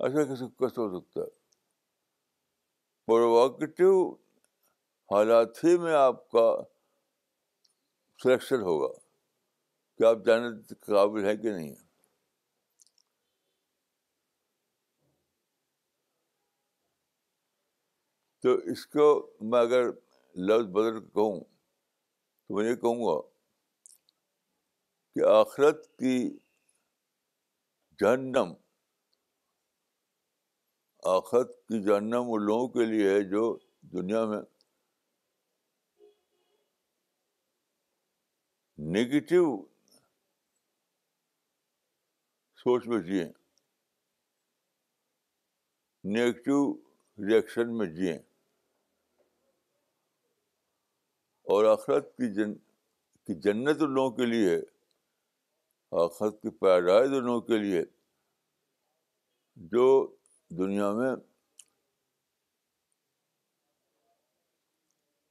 ایسا 0.05 0.21
اچھا 0.21 0.47
کیسے 0.59 0.81
ہو 0.81 0.89
سکتا 0.99 1.21
ہے 1.21 1.27
پروواکٹیو 3.07 3.99
حالات 5.13 5.63
ہی 5.65 5.77
میں 5.83 5.95
آپ 5.95 6.29
کا 6.31 6.47
سلیکشن 8.23 8.63
ہوگا 8.63 8.89
کہ 9.99 10.05
آپ 10.05 10.25
جانے 10.27 10.49
کے 10.69 10.75
قابل 10.93 11.25
ہے 11.27 11.37
کہ 11.37 11.53
نہیں 11.55 11.75
تو 18.43 18.55
اس 18.73 18.87
کو 18.87 19.07
میں 19.51 19.61
اگر 19.61 19.85
لفظ 20.49 20.67
بدل 20.73 21.01
کے 21.01 21.07
کہوں 21.15 21.41
تو 21.41 22.57
میں 22.57 22.69
یہ 22.69 22.75
کہوں 22.85 23.05
گا 23.07 23.21
کہ 25.15 25.25
آخرت 25.39 25.87
کی 25.99 26.19
جہنم 28.01 28.53
آخرت 31.15 31.51
کی 31.69 31.83
جاننا 31.85 32.19
وہ 32.27 32.37
لوگوں 32.39 32.69
کے 32.69 32.85
لیے 32.87 33.09
ہے 33.15 33.21
جو 33.31 33.43
دنیا 33.93 34.25
میں 34.31 34.41
نگیٹو 38.97 39.43
سوچ 42.63 42.87
میں 42.89 42.99
جیے 43.09 43.25
نگیٹو 46.17 46.59
ریئیکشن 47.29 47.77
میں 47.79 47.87
جیے 47.95 48.15
اور 51.53 51.65
آخرت 51.73 52.11
کی 52.17 52.33
جن 52.35 52.55
کی 53.27 53.35
جنت 53.43 53.83
ان 53.83 53.91
لوگوں 53.95 54.11
کے 54.17 54.27
لیے 54.27 54.55
ہے 54.57 54.61
آخرت 56.05 56.41
کی 56.43 56.51
پیدائش 56.61 57.09
ان 57.09 57.25
لوگوں 57.25 57.41
کے 57.49 57.59
لیے 57.59 57.85
جو 59.73 59.87
دنیا 60.59 60.91
میں 60.97 61.15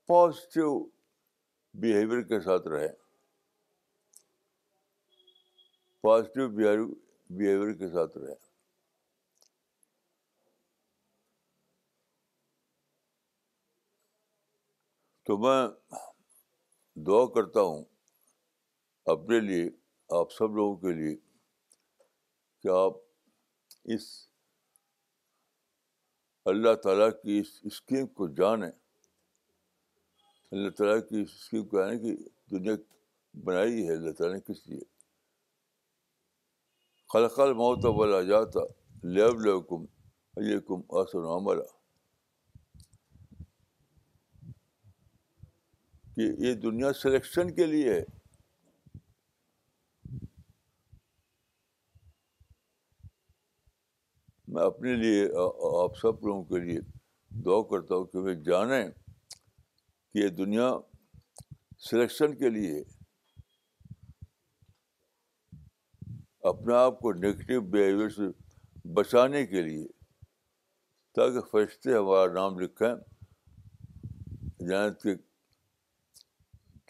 پازیٹیو 0.08 0.78
بیہیویئر 1.82 2.22
کے 2.28 2.40
ساتھ 2.42 2.68
رہیں 2.68 2.88
پازیٹیو 6.04 6.48
بیہیویئر 6.58 7.74
کے 7.78 7.90
ساتھ 7.92 8.18
رہیں 8.18 8.36
تو 15.26 15.38
میں 15.44 15.68
دعا 17.06 17.26
کرتا 17.36 17.62
ہوں 17.62 17.84
اپنے 19.14 19.40
لیے 19.40 19.66
آپ 20.20 20.32
سب 20.32 20.56
لوگوں 20.56 20.76
کے 20.82 20.94
لیے 21.00 21.16
کہ 22.64 22.68
آپ 22.78 22.98
اس 23.94 24.04
اللہ 26.52 26.74
تعالیٰ 26.84 27.10
کی 27.22 27.38
اس 27.40 27.48
اسکیم 27.66 28.08
کو 28.18 28.28
جانے 28.40 28.66
اللہ 30.52 30.70
تعالیٰ 30.78 30.98
کی 31.08 31.22
اس 31.22 31.30
اسکیم 31.36 31.66
کو 31.68 31.78
جانے 31.80 31.94
یعنی 31.94 32.04
کہ 32.04 32.16
دنیا 32.52 32.74
بنائی 33.46 33.88
ہے 33.88 33.94
اللہ 33.94 34.12
تعالیٰ 34.18 34.36
نے 34.36 34.42
کس 34.54 34.68
لیے 34.68 34.82
خلق 37.14 37.40
الموت 37.40 37.86
موت 37.86 38.00
والا 38.00 38.42
لیب 39.16 39.42
لیو 39.46 39.60
کم 40.62 40.82
آسن 41.00 41.26
عام 41.34 41.50
کہ 46.16 46.30
یہ 46.46 46.54
دنیا 46.68 46.92
سلیکشن 47.02 47.54
کے 47.56 47.66
لیے 47.72 47.94
ہے 47.94 48.04
میں 54.56 54.64
اپنے 54.64 54.94
لیے 54.96 55.24
آپ 55.84 55.96
سب 55.98 56.22
لوگوں 56.26 56.44
کے 56.50 56.60
لیے 56.66 56.80
دعا 57.46 57.62
کرتا 57.70 57.96
ہوں 57.96 58.06
کہ 58.12 58.18
وہ 58.26 58.34
جانیں 58.46 58.88
کہ 58.88 60.18
یہ 60.18 60.28
دنیا 60.36 60.68
سلیکشن 61.90 62.36
کے 62.44 62.50
لیے 62.58 62.78
اپنے 66.52 66.74
آپ 66.76 67.00
کو 67.00 67.14
نگیٹو 67.26 67.60
بیہیویئر 67.76 68.10
سے 68.20 68.30
بچانے 69.02 69.46
کے 69.54 69.62
لیے 69.68 69.86
تاکہ 71.20 71.42
فرشتے 71.52 71.94
ہمارا 71.98 72.32
نام 72.40 72.60
لکھیں 72.60 72.88
جانت 74.70 75.02
کے 75.04 75.16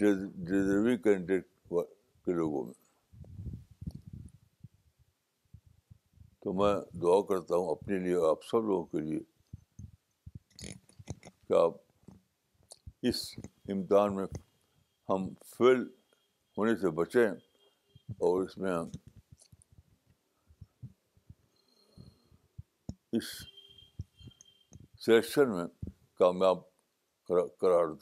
ڈیزرونگ 0.03 0.97
کینڈیڈیٹ 1.03 1.49
کے 2.25 2.33
لوگوں 2.41 2.63
میں 2.65 2.83
تو 6.45 6.51
میں 6.53 6.73
دعا 7.01 7.21
کرتا 7.27 7.55
ہوں 7.55 7.69
اپنے 7.69 7.97
لیے 7.99 8.15
آپ 8.29 8.43
سب 8.49 8.65
لوگوں 8.65 8.83
کے 8.85 8.99
لیے 9.01 9.19
کہ 11.47 11.53
آپ 11.59 11.77
اس 13.09 13.21
امتحان 13.73 14.15
میں 14.15 14.25
ہم 15.09 15.25
فیل 15.55 15.81
ہونے 16.57 16.75
سے 16.81 16.89
بچیں 17.01 17.25
اور 17.29 18.41
اس 18.43 18.57
میں 18.57 18.71
ہم 18.73 18.89
اس 23.19 25.07
میں 25.53 25.65
کامیاب 26.19 26.61
قرار 27.61 27.93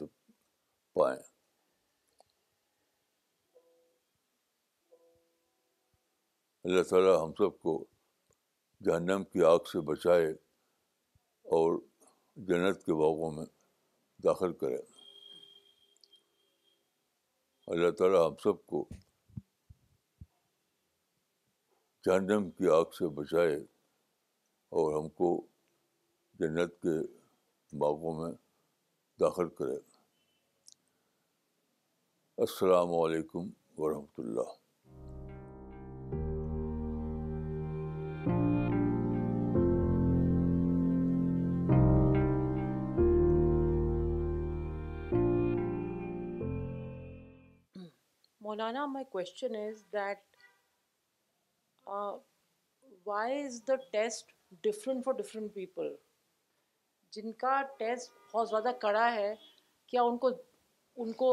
پائیں 0.99 1.17
اللہ 6.63 6.84
تعالیٰ 6.89 7.17
ہم 7.23 7.32
سب 7.39 7.60
کو 7.60 7.84
جہنم 8.86 9.24
کی 9.32 9.43
آگ 9.48 9.60
سے 9.72 9.80
بچائے 9.89 10.26
اور 11.58 11.78
جنت 12.48 12.84
کے 12.86 12.93
باغوں 13.02 13.30
میں 13.32 13.46
داخل 14.24 14.54
کرے 14.62 14.78
اللہ 17.76 17.91
تعالیٰ 17.98 18.26
ہم 18.28 18.36
سب 18.43 18.65
کو 18.72 18.84
جہنم 22.06 22.50
کی 22.58 22.67
آگ 22.78 22.91
سے 22.98 23.08
بچائے 23.19 23.56
اور 24.82 24.93
ہم 25.00 25.08
کو 25.22 25.30
جنت 26.39 26.74
کے 26.82 26.98
باغوں 27.86 28.13
میں 28.22 28.32
داخل 29.24 29.50
کرے 29.62 29.78
السلام 32.48 32.93
علیکم 33.02 33.50
ورحمۃ 33.80 34.19
اللہ 34.26 34.62
مولانا 48.53 48.85
my 48.85 49.05
question 49.11 49.55
is 49.55 49.77
that 49.93 50.17
why 53.05 53.41
is 53.43 53.61
the 53.67 53.75
test 53.91 54.31
different 54.63 55.03
for 55.05 55.13
different 55.21 55.53
people 55.53 55.89
جن 57.15 57.31
کا 57.43 57.61
ٹیسٹ 57.77 58.11
بہت 58.33 58.49
زیادہ 58.49 58.71
کڑا 58.81 59.09
ہے 59.13 59.33
کیا 59.91 60.01
ان 60.03 60.17
کو 60.25 60.29
ان 61.03 61.11
کو 61.23 61.31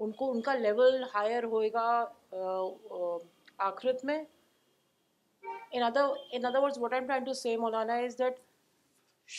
ان 0.00 0.12
کو 0.20 0.30
ان 0.30 0.40
کا 0.48 0.54
لیول 0.56 1.02
ہائر 1.14 1.44
ہوئے 1.56 1.72
گا 1.78 1.88
آخرت 3.70 4.04
میں 4.10 4.18
in 5.72 5.82
other 5.82 6.04
in 6.32 6.44
other 6.44 6.58
words 6.62 6.78
what 6.82 6.92
I 6.92 7.06
trying 7.06 7.24
to 7.24 7.32
say 7.42 7.56
Maulana 7.64 7.94
is 8.04 8.18
that 8.18 8.38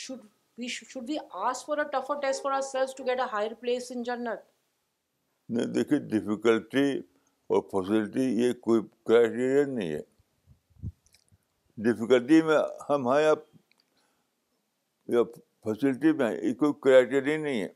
should 0.01 0.25
we 0.57 0.67
should 0.77 1.09
we 1.09 1.17
ask 1.47 1.65
for 1.65 1.77
a 1.77 1.83
tougher 1.97 2.19
test 2.27 2.43
for 2.43 2.51
ourselves 2.75 2.95
to 2.95 3.05
get 3.07 3.19
a 3.19 3.25
higher 3.35 3.53
place 3.61 3.91
in 3.95 4.03
جنت 4.11 4.48
نہیں 5.49 5.65
دیکھیے 5.73 5.99
difficulty 6.09 6.91
اور 7.51 7.61
facility 7.71 8.23
یہ 8.41 8.51
کوئی 8.61 8.81
criteria 9.07 9.65
نہیں 9.75 9.91
ہے 9.93 9.99
difficulty 11.83 12.41
میں 12.47 12.57
ہم 12.89 13.07
ہیں 13.11 13.21
یا 15.15 15.23
فیسلٹی 15.63 16.11
میں 16.17 16.31
یہ 16.41 16.53
کوئی 16.59 16.73
کرائٹیری 16.83 17.37
نہیں 17.37 17.61
ہے 17.61 17.67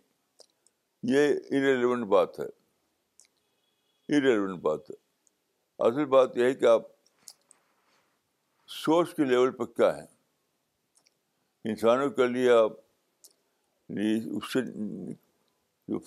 یہ 1.14 1.28
انریلیونٹ 1.50 2.06
بات 2.08 2.40
ہے 2.40 2.46
انریلیونٹ 4.18 4.62
بات 4.62 4.90
ہے 4.90 4.96
اصل 5.88 6.06
بات 6.16 6.38
یہ 6.38 6.46
ہے 6.46 6.54
کہ 6.54 6.66
آپ 6.66 6.82
سوچ 8.84 9.14
کے 9.16 9.26
لیول 9.26 9.52
پہ 9.58 9.64
کیا 9.78 9.96
ہیں 9.98 10.08
انسانوں 11.72 12.10
کے 12.20 12.28
لیے 12.28 12.52
آپ 12.52 12.72
اس 14.06 14.54
سے 14.54 14.62
جو 15.88 16.00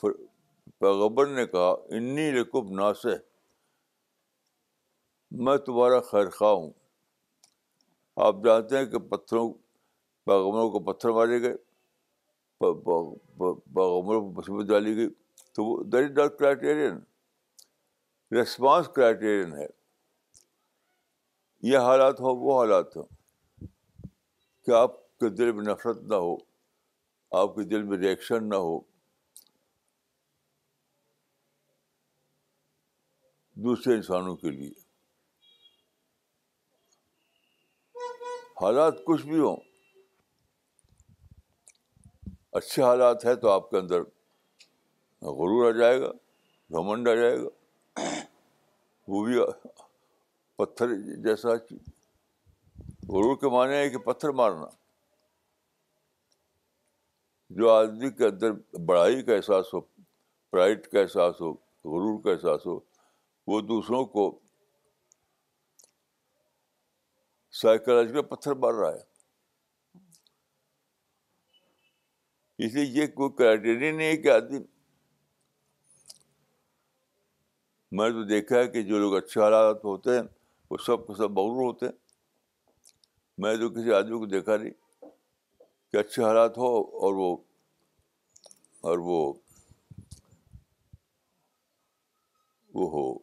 پیغبر 0.81 1.27
نے 1.27 1.45
کہا 1.47 1.71
انی 1.97 2.31
لکب 2.33 2.71
ناسے 2.81 3.15
میں 5.45 5.57
تمہارا 5.67 6.01
خیر 6.11 6.29
خواہ 6.39 6.53
ہوں 6.55 6.71
آپ 8.27 8.35
جانتے 8.45 8.79
ہیں 8.79 8.87
کہ 8.91 8.99
پتھروں 9.11 9.53
پیغمبروں 10.27 10.71
کو 10.71 10.81
پتھر 10.93 11.11
مارے 11.19 11.41
گئے 11.43 11.55
کو 12.59 14.21
مصیبت 14.33 14.69
ڈالی 14.69 14.95
گئی 14.97 15.09
تو 15.55 15.65
وہ 15.65 15.83
در 15.93 16.29
کرائٹیرین 16.39 16.99
رسپانس 18.41 18.89
کرائٹیرین 18.95 19.53
ہے 19.59 19.67
یہ 21.71 21.79
حالات 21.89 22.21
ہوں 22.21 22.37
وہ 22.47 22.59
حالات 22.61 22.97
ہوں 22.97 23.07
کہ 24.67 24.71
آپ 24.79 24.99
کے 25.21 25.29
دل 25.41 25.53
میں 25.53 25.65
نفرت 25.65 26.03
نہ 26.11 26.15
ہو 26.25 26.37
آپ 27.43 27.55
کے 27.55 27.65
دل 27.71 27.83
میں 27.83 27.99
ریئیکشن 27.99 28.49
نہ 28.49 28.55
ہو 28.69 28.79
دوسرے 33.65 33.95
انسانوں 33.95 34.35
کے 34.37 34.51
لیے 34.51 34.71
حالات 38.61 38.95
کچھ 39.07 39.25
بھی 39.27 39.39
ہوں 39.39 39.57
اچھے 42.59 42.83
حالات 42.83 43.25
ہے 43.25 43.35
تو 43.45 43.51
آپ 43.51 43.71
کے 43.71 43.77
اندر 43.79 44.01
غرور 45.39 45.67
آ 45.69 45.71
جائے 45.79 46.01
گا 46.01 46.11
گھمنڈ 46.79 47.09
آ 47.09 47.15
جائے 47.15 47.37
گا 47.43 48.11
وہ 49.13 49.25
بھی 49.27 49.39
پتھر 50.59 50.93
جیسا 51.25 51.55
غرور 53.09 53.37
کے 53.41 53.49
معنی 53.55 53.75
ہے 53.75 53.89
کہ 53.91 53.99
پتھر 54.07 54.31
مارنا 54.43 54.67
جو 57.59 57.71
آدمی 57.71 58.11
کے 58.21 58.25
اندر 58.27 58.53
بڑائی 58.87 59.23
کا 59.25 59.35
احساس 59.35 59.73
ہو 59.75 59.81
پرائٹ 60.51 60.87
کا 60.93 61.01
احساس 61.01 61.41
ہو 61.41 61.53
غرور 61.95 62.21
کا 62.23 62.31
احساس 62.33 62.67
ہو 62.67 62.79
وہ 63.49 63.61
دوسروں 63.63 64.05
کو 64.15 64.31
پتھر 68.31 68.55
مار 68.63 68.73
رہا 68.81 68.93
ہے 68.93 69.05
اس 72.65 72.75
لیے 72.75 72.85
یہ 73.01 73.07
کوئی 73.15 73.31
کرائٹیریا 73.39 73.93
نہیں 73.93 74.07
ہے 74.09 74.17
کہ 74.23 74.29
آدمی 74.31 74.59
میں 77.99 78.09
تو 78.11 78.23
دیکھا 78.29 78.59
ہے 78.59 78.67
کہ 78.69 78.83
جو 78.83 78.99
لوگ 78.99 79.17
اچھے 79.17 79.41
حالات 79.41 79.85
ہوتے 79.85 80.15
ہیں 80.17 80.23
وہ 80.71 80.77
سب 80.87 81.07
کے 81.07 81.15
سب 81.19 81.31
بغرور 81.31 81.65
ہوتے 81.65 81.87
ہیں 81.87 81.95
میں 83.43 83.57
تو 83.57 83.69
کسی 83.71 83.93
آدمی 83.95 84.19
کو 84.19 84.27
دیکھا 84.35 84.57
نہیں 84.57 84.73
کہ 85.93 85.97
اچھے 85.97 86.25
حالات 86.25 86.59
ہو 86.59 86.75
اور 87.07 87.15
وہ 87.23 87.37
اور 88.89 88.99
وہ 89.11 89.25
ہو 92.93 93.15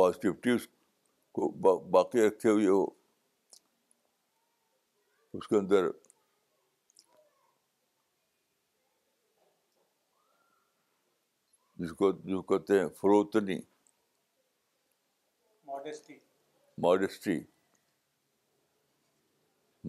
پازیٹیوٹیز 0.00 0.66
کو 1.34 1.48
باقی 1.94 2.26
رکھے 2.26 2.50
ہوئے 2.50 2.66
ہو 2.66 2.84
اس 5.36 5.48
کے 5.48 5.56
اندر 5.56 5.88
جس 11.82 11.92
کو 11.98 12.10
جو 12.30 12.40
کہتے 12.52 12.78
ہیں 12.80 12.86
فروتنی 13.00 13.58
ماڈیسٹی 16.82 17.38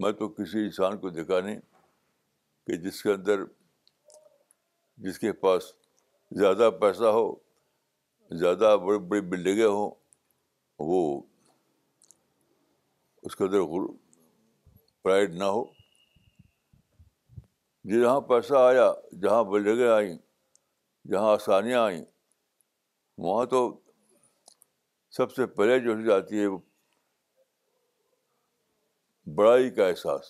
میں 0.02 0.12
تو 0.20 0.28
کسی 0.40 0.64
انسان 0.66 0.98
کو 1.02 1.10
دیکھا 1.20 1.40
نہیں 1.46 1.60
کہ 2.68 2.78
جس 2.84 3.02
کے 3.04 3.12
اندر 3.12 3.44
جس 5.08 5.20
کے 5.20 5.32
پاس 5.46 5.74
زیادہ 6.42 6.70
پیسہ 6.82 7.16
ہو 7.20 7.34
زیادہ 8.40 8.76
بڑی 8.88 9.00
بڑی 9.08 9.22
بلڈنگیں 9.32 9.66
ہوں 9.68 9.92
وہ 10.88 11.02
اس 13.26 13.36
کے 13.36 13.44
اندر 13.44 13.62
پرائڈ 15.04 15.36
نہ 15.38 15.44
ہو 15.44 15.64
جی 17.90 18.02
جہاں 18.02 18.20
پیسہ 18.30 18.54
آیا 18.68 18.92
جہاں 19.22 19.44
بل 19.52 19.70
آئیں 19.92 20.18
جہاں 21.12 21.32
آسانیاں 21.34 21.84
آئیں 21.86 22.04
وہاں 23.26 23.46
تو 23.54 23.62
سب 25.18 25.32
سے 25.36 25.46
پہلے 25.56 25.80
جو 25.86 26.14
آتی 26.16 26.40
ہے 26.42 26.46
وہ 26.48 26.58
بڑائی 29.36 29.70
کا 29.76 29.88
احساس 29.88 30.30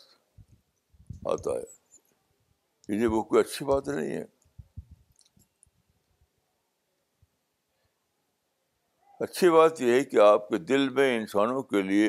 آتا 1.32 1.52
ہے 1.58 2.94
یہ 2.94 3.00
جی 3.00 3.06
وہ 3.14 3.22
کوئی 3.24 3.42
اچھی 3.42 3.66
بات 3.66 3.88
نہیں 3.88 4.16
ہے 4.16 4.24
اچھی 9.24 9.50
بات 9.52 9.82
یہ 9.82 9.94
ہے 9.94 10.04
کہ 10.12 10.18
آپ 10.20 10.48
کے 10.50 10.58
دل 10.58 10.88
میں 10.98 11.06
انسانوں 11.18 11.62
کے 11.72 11.82
لیے 11.82 12.06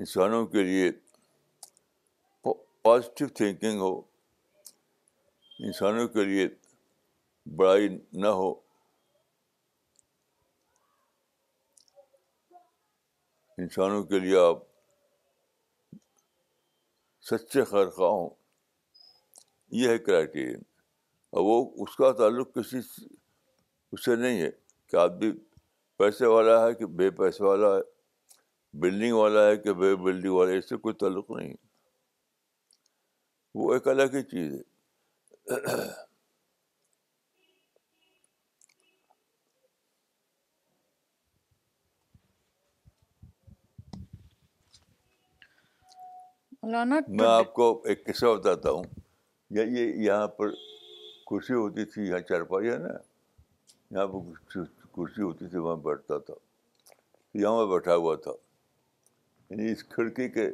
انسانوں 0.00 0.44
کے 0.46 0.62
لیے 0.62 0.90
پازیٹیو 2.84 3.28
تھینکنگ 3.40 3.80
ہو 3.86 3.92
انسانوں 5.66 6.06
کے 6.16 6.24
لیے 6.24 6.46
بڑائی 7.58 7.88
نہ 8.24 8.34
ہو 8.40 8.52
انسانوں 13.62 14.02
کے 14.10 14.18
لیے 14.28 14.38
آپ 14.44 14.62
سچے 17.30 17.64
خیر 17.76 17.88
خواہ 17.96 18.10
ہوں 18.20 18.28
یہ 19.80 19.88
ہے 19.88 19.98
کرائٹیرین 20.08 20.62
اور 21.36 21.44
وہ 21.52 21.58
اس 21.82 21.96
کا 21.96 22.12
تعلق 22.22 22.54
کسی 22.54 22.80
اس 23.96 24.04
سے 24.04 24.14
نہیں 24.20 24.40
ہے 24.42 24.48
کہ 24.90 24.96
آدمی 25.02 25.30
بھی 25.32 25.40
پیسے 25.98 26.26
والا 26.30 26.54
ہے 26.66 26.72
کہ 26.78 26.86
بے 26.96 27.10
پیسے 27.20 27.44
والا 27.44 27.66
ہے 27.74 27.82
بلڈنگ 28.80 29.12
والا 29.16 29.46
ہے 29.46 29.56
کہ 29.56 29.72
بے 29.82 29.94
بلڈنگ 30.02 30.32
والا 30.34 30.52
ہے 30.52 30.58
اس 30.58 30.68
سے 30.68 30.76
کوئی 30.86 30.94
تعلق 31.02 31.30
نہیں 31.36 31.52
وہ 33.58 33.72
ایک 33.74 33.88
الگ 33.94 34.14
ہی 34.18 34.22
چیز 34.34 34.52
ہے 34.52 34.64
میں 47.16 47.26
آپ 47.30 47.52
کو 47.54 47.70
ایک 47.88 48.04
قصہ 48.06 48.36
بتاتا 48.38 48.70
ہوں 48.70 48.84
یہ 49.56 49.84
یہاں 50.04 50.28
پر 50.38 50.50
کرسی 51.30 51.54
ہوتی 51.64 51.84
تھی 51.92 52.06
یہاں 52.08 52.20
چارپائی 52.28 52.70
ہے 52.70 52.78
نا 52.88 52.96
یہاں 53.90 54.06
پہ 54.08 54.18
کرسی 54.94 55.22
ہوتی 55.22 55.48
تھی 55.48 55.58
وہاں 55.58 55.76
بیٹھتا 55.84 56.18
تھا 56.26 56.34
یہاں 57.38 57.56
میں 57.56 57.66
بیٹھا 57.72 57.94
ہوا 57.96 58.14
تھا 58.22 58.30
یعنی 59.50 59.70
اس 59.72 59.84
کھڑکی 59.88 60.28
کے 60.36 60.48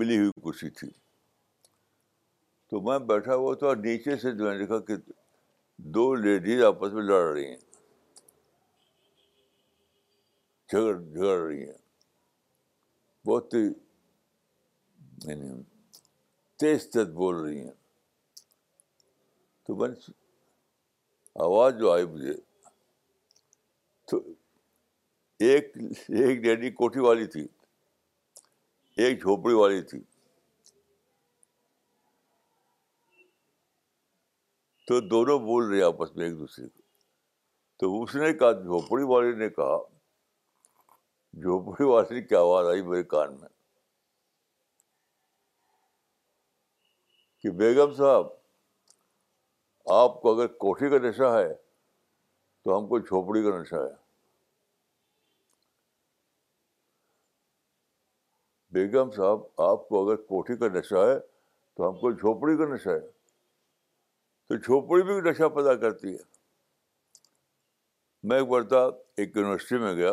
ملی 0.00 0.18
ہوئی 0.18 0.30
کرسی 0.44 0.70
تھی 0.78 0.88
تو 2.70 2.80
میں 2.80 2.98
بیٹھا 3.06 3.34
ہوا 3.34 3.54
تھا 3.62 3.72
نیچے 3.84 4.16
سے 4.20 4.32
جو 4.36 4.52
دیکھا 4.58 4.78
کہ 4.90 4.96
دو 5.96 6.14
لیڈیز 6.14 6.62
آپس 6.64 6.92
میں 6.92 7.02
لڑ 7.02 7.20
رہی 7.32 7.46
ہیں 7.48 7.58
جھگڑ 10.72 10.96
جھگڑ 10.98 11.38
رہی 11.42 11.62
ہیں 11.66 11.78
بہت 13.28 13.54
ہی 13.54 13.62
یعنی 15.28 15.50
تیز 16.60 16.88
تیز 16.92 17.08
بول 17.14 17.34
رہی 17.42 17.58
ہیں 17.64 17.72
تو 19.66 19.74
میں 19.76 19.88
آواز 21.40 21.72
جو 21.78 21.90
آئی 21.92 22.06
مجھے 22.06 22.32
تو 24.10 24.18
ایک 25.46 25.76
ایک 26.18 26.42
ڈیڈی 26.42 26.70
کوٹھی 26.70 27.00
والی 27.00 27.26
تھی 27.34 27.46
ایک 29.02 29.20
جھوپڑی 29.22 29.54
والی 29.54 29.80
تھی 29.90 30.00
تو 34.88 35.00
دونوں 35.08 35.38
بول 35.46 35.66
رہے 35.70 35.82
آپس 35.84 36.14
میں 36.16 36.24
ایک 36.26 36.38
دوسرے 36.38 36.66
کو 36.66 36.80
تو 37.78 38.02
اس 38.02 38.14
نے 38.14 38.32
کہا 38.38 38.52
جھوپڑی 38.62 39.04
والے 39.08 39.32
نے 39.36 39.48
کہا 39.50 39.78
جھوپڑی 41.40 41.84
والے 41.92 42.20
کی 42.22 42.34
آواز 42.36 42.66
آئی 42.70 42.82
میرے 42.86 43.02
کان 43.14 43.34
میں 43.40 43.48
کہ 47.42 47.50
بیگم 47.58 47.94
صاحب 47.94 48.26
آپ 49.90 50.20
کو 50.22 50.32
اگر 50.34 50.46
کوٹھی 50.62 50.88
کا 50.90 50.98
نشہ 51.08 51.32
ہے 51.36 51.52
تو 52.64 52.76
ہم 52.78 52.86
کو 52.88 52.98
جھوپڑی 52.98 53.42
کا 53.42 53.56
نشہ 53.60 53.74
ہے 53.74 54.00
بیگم 58.72 59.10
صاحب 59.16 59.40
آپ 59.62 59.88
کو 59.88 60.04
اگر 60.06 60.16
کوٹھی 60.26 60.56
کا 60.56 60.68
نشہ 60.78 61.04
ہے 61.06 61.18
تو 61.76 61.88
ہم 61.88 61.96
کو 62.00 62.10
جھوپڑی 62.12 62.56
کا 62.56 62.66
نشہ 62.74 62.88
ہے 62.88 63.00
تو 64.48 64.56
جھوپڑی 64.56 65.02
بھی 65.06 65.20
نشہ 65.30 65.48
پیدا 65.54 65.74
کرتی 65.82 66.12
ہے 66.12 66.22
میں 68.28 68.38
ایک 68.38 68.48
بار 68.48 68.62
تھا 68.70 68.84
ایک 69.16 69.36
یونیورسٹی 69.36 69.78
میں 69.78 69.94
گیا 69.94 70.10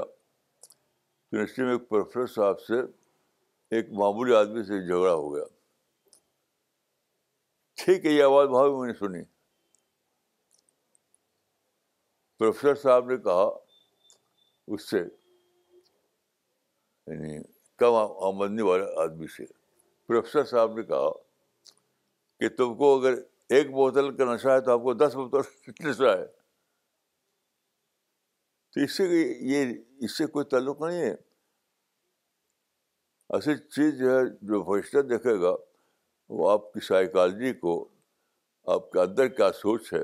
یونیورسٹی 1.31 1.61
میں 1.63 1.71
ایک 1.71 1.87
پروفیسر 1.89 2.27
صاحب 2.33 2.59
سے 2.67 2.79
ایک 3.75 3.91
معمولی 3.99 4.35
آدمی 4.35 4.63
سے 4.63 4.85
جھگڑا 4.87 5.13
ہو 5.13 5.33
گیا 5.35 5.43
ٹھیک 7.83 8.05
ہے 8.05 8.11
یہ 8.11 8.23
آواز 8.23 8.47
بھا 8.49 8.65
میں 8.77 8.87
نے 8.87 8.93
سنی 8.99 9.21
پروفیسر 12.39 12.75
صاحب 12.81 13.05
نے 13.11 13.15
کہا 13.23 13.47
اس 14.73 14.83
سے 14.89 14.97
یعنی 14.99 17.37
کم 17.79 17.95
آمدنی 18.27 18.61
والے 18.67 18.85
آدمی 19.01 19.27
سے 19.35 19.45
پروفیسر 20.07 20.43
صاحب 20.51 20.69
نے 20.77 20.83
کہا 20.91 21.09
کہ 22.39 22.47
تم 22.57 22.69
کو 22.77 22.85
اگر 22.99 23.13
ایک 23.55 23.65
بوتل 23.71 24.05
کا 24.17 24.23
نشہ 24.33 24.47
ہے 24.49 24.61
تو 24.65 24.69
آپ 24.71 24.81
کو 24.83 24.91
دس 24.93 25.11
بوتل 25.15 25.41
نشہ 25.89 26.11
ہے 26.19 26.25
تو 28.73 28.77
اس 28.83 28.91
سے 28.97 29.03
یہ 29.51 29.59
اس 30.05 30.11
سے 30.17 30.23
کوئی 30.37 30.45
تعلق 30.51 30.77
نہیں 30.81 30.99
ہے 31.01 31.11
ایسی 33.33 33.51
چیز 33.57 33.89
جو 33.99 34.07
ہے 34.17 34.21
جو 34.51 34.63
فہرستہ 34.63 34.99
دیکھے 35.09 35.35
گا 35.41 35.53
وہ 36.37 36.43
آپ 36.51 36.71
کی 36.73 36.79
سائیکالوجی 36.87 37.53
کو 37.65 37.73
آپ 38.75 38.83
کے 38.91 38.97
اندر 38.99 39.27
کیا 39.39 39.49
سوچ 39.61 39.83
ہے 39.93 40.01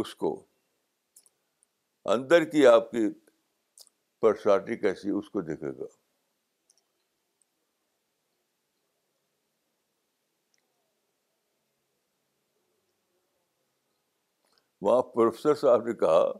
اس 0.00 0.10
کو 0.24 0.30
اندر 2.14 2.44
کی 2.50 2.66
آپ 2.66 2.90
کی 2.90 3.08
پرسنالٹی 4.20 4.76
کیسی 4.78 5.10
اس 5.10 5.30
کو 5.30 5.40
دیکھے 5.42 5.70
گا 5.78 5.84
وہاں 14.86 15.02
پروفیسر 15.14 15.54
صاحب 15.66 15.86
نے 15.86 15.94
کہا 16.04 16.30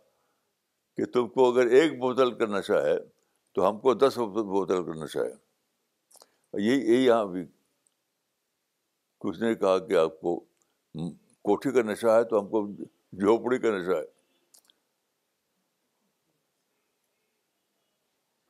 کہ 0.97 1.05
تم 1.13 1.29
کو 1.29 1.51
اگر 1.51 1.71
ایک 1.81 1.99
بوتل 2.01 2.35
کا 2.39 2.47
نشہ 2.59 2.83
ہے 2.85 2.97
تو 3.55 3.69
ہم 3.69 3.79
کو 3.81 3.95
دس 3.95 4.19
بوتل 4.31 4.85
کا 4.87 5.03
نشہ 5.05 5.19
ہے 5.19 6.61
یہی 6.67 6.79
یہی 6.93 7.05
یہاں 7.05 7.25
بھی 7.33 7.45
کچھ 9.25 9.41
نے 9.41 9.55
کہا 9.55 9.79
کہ 9.89 9.97
آپ 10.05 10.21
کو 10.21 10.39
کوٹھی 11.49 11.71
کا 11.73 11.83
نشہ 11.93 12.19
ہے 12.19 12.25
تو 12.31 12.41
ہم 12.41 12.49
کو 12.51 12.67
جھوپڑی 12.77 13.59
کا 13.59 13.77
نشہ 13.79 13.97
ہے 13.97 14.15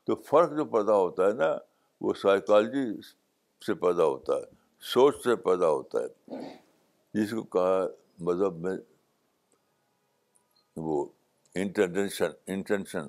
تو 0.06 0.14
فرق 0.24 0.50
جو 0.56 0.64
پیدا 0.72 0.94
ہوتا 0.96 1.26
ہے 1.26 1.32
نا 1.34 1.52
وہ 2.00 2.12
سائیکالوجی 2.22 2.84
سے 3.66 3.74
پیدا 3.84 4.04
ہوتا 4.04 4.34
ہے 4.36 4.42
سوچ 4.92 5.16
سے 5.22 5.34
پیدا 5.46 5.68
ہوتا 5.68 6.02
ہے 6.02 6.38
جس 7.14 7.30
کو 7.30 7.42
کہا 7.54 7.86
مذہب 8.26 8.58
میں 8.66 8.76
وہ 10.86 11.04
انٹینشن 11.62 12.30
انٹینشن 12.54 13.08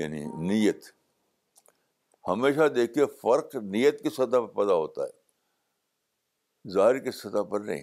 یعنی 0.00 0.22
نیت 0.52 0.90
ہمیشہ 2.28 2.68
دیکھیے 2.74 3.06
فرق 3.22 3.54
نیت 3.62 4.02
کی 4.02 4.10
سطح 4.16 4.36
پر 4.44 4.52
پیدا 4.60 4.74
ہوتا 4.74 5.02
ہے 5.04 6.70
ظاہر 6.74 6.98
کی 7.04 7.10
سطح 7.22 7.42
پر 7.50 7.60
نہیں 7.60 7.82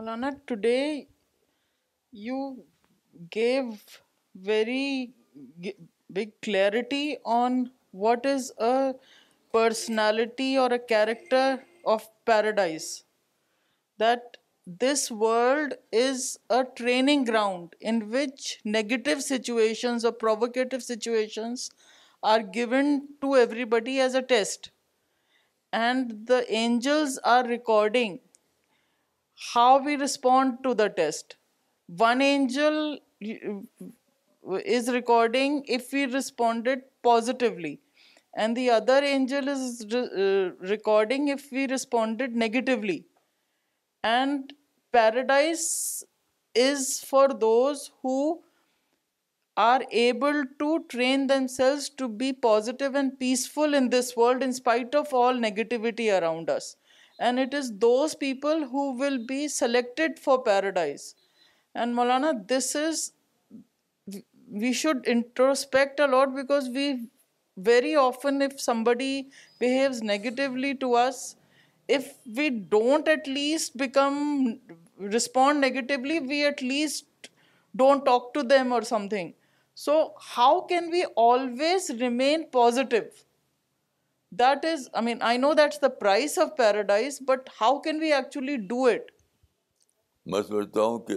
Malana, 0.00 0.30
today 0.46 1.08
you 2.10 2.64
gave 3.30 3.66
very 4.34 5.10
big 6.18 6.30
clarity 6.40 7.18
on 7.24 7.70
what 7.90 8.24
is 8.24 8.50
a 8.58 8.94
personality 9.52 10.56
or 10.56 10.72
a 10.72 10.78
character 10.78 11.62
of 11.84 12.08
paradise. 12.24 13.04
That 13.98 14.38
this 14.66 15.10
world 15.10 15.74
is 15.92 16.38
a 16.48 16.64
training 16.64 17.24
ground 17.26 17.76
in 17.80 18.10
which 18.10 18.60
negative 18.64 19.22
situations 19.22 20.04
or 20.04 20.12
provocative 20.12 20.82
situations 20.82 21.70
are 22.22 22.42
given 22.42 22.90
to 23.20 23.36
everybody 23.36 24.00
as 24.00 24.14
a 24.14 24.22
test. 24.22 24.70
And 25.72 26.26
the 26.26 26.42
angels 26.64 27.18
are 27.22 27.46
recording 27.46 28.18
how 29.48 29.82
we 29.86 29.96
respond 29.96 30.58
to 30.64 30.74
the 30.74 30.88
test. 30.88 31.36
One 31.86 32.22
angel 32.22 32.98
is 34.78 34.90
recording 34.90 35.64
if 35.66 35.92
we 35.92 36.04
responded 36.06 36.82
positively, 37.02 37.80
and 38.34 38.56
the 38.56 38.70
other 38.70 38.98
angel 39.12 39.48
is 39.48 39.86
uh, 39.94 40.50
recording 40.74 41.28
if 41.28 41.50
we 41.50 41.66
responded 41.66 42.36
negatively. 42.36 43.06
And 44.04 44.52
paradise 44.92 46.04
is 46.54 47.00
for 47.00 47.28
those 47.28 47.90
who 48.02 48.40
are 49.56 49.82
able 49.90 50.44
to 50.58 50.84
train 50.88 51.26
themselves 51.26 51.90
to 51.98 52.08
be 52.08 52.32
positive 52.32 52.94
and 52.94 53.18
peaceful 53.18 53.74
in 53.74 53.90
this 53.90 54.16
world 54.16 54.42
in 54.42 54.52
spite 54.52 54.94
of 54.94 55.12
all 55.12 55.34
negativity 55.34 56.08
around 56.20 56.48
us 56.50 56.68
and 57.28 57.42
it 57.44 57.54
is 57.60 57.72
those 57.84 58.14
people 58.22 58.68
who 58.74 58.82
will 59.02 59.18
be 59.32 59.46
selected 59.46 60.18
for 60.18 60.42
paradise. 60.42 61.14
And 61.74 61.94
Maulana, 61.94 62.48
this 62.48 62.74
is, 62.74 63.12
we 64.48 64.72
should 64.72 65.04
introspect 65.04 66.00
a 66.00 66.06
lot, 66.06 66.34
because 66.34 66.68
we 66.68 67.08
very 67.58 67.94
often, 67.94 68.40
if 68.40 68.58
somebody 68.58 69.28
behaves 69.58 70.02
negatively 70.02 70.74
to 70.76 70.94
us, 70.94 71.36
if 71.88 72.14
we 72.38 72.48
don't 72.48 73.06
at 73.06 73.26
least 73.26 73.72
respond 74.98 75.60
negatively, 75.60 76.20
we 76.20 76.46
at 76.46 76.62
least 76.62 77.04
don't 77.76 78.04
talk 78.06 78.32
to 78.34 78.42
them 78.42 78.72
or 78.72 78.82
something. 78.82 79.34
So 79.74 80.14
how 80.18 80.62
can 80.62 80.90
we 80.90 81.04
always 81.04 81.90
remain 81.98 82.48
positive? 82.50 83.12
That 84.38 84.64
is 84.64 84.82
I 84.92 85.04
mean 85.04 85.22
I 85.28 85.38
know 85.38 85.52
that's 85.58 85.78
the 85.82 85.88
prize 86.00 86.38
of 86.38 86.48
paradise 86.56 87.18
but 87.28 87.40
how 87.60 87.78
can 87.82 87.98
we 88.00 88.12
actually 88.14 88.56
do 88.68 88.80
it 88.88 89.10
میں 90.32 90.42
سمجھتا 90.48 90.80
ہوں 90.82 90.98
کہ 91.06 91.14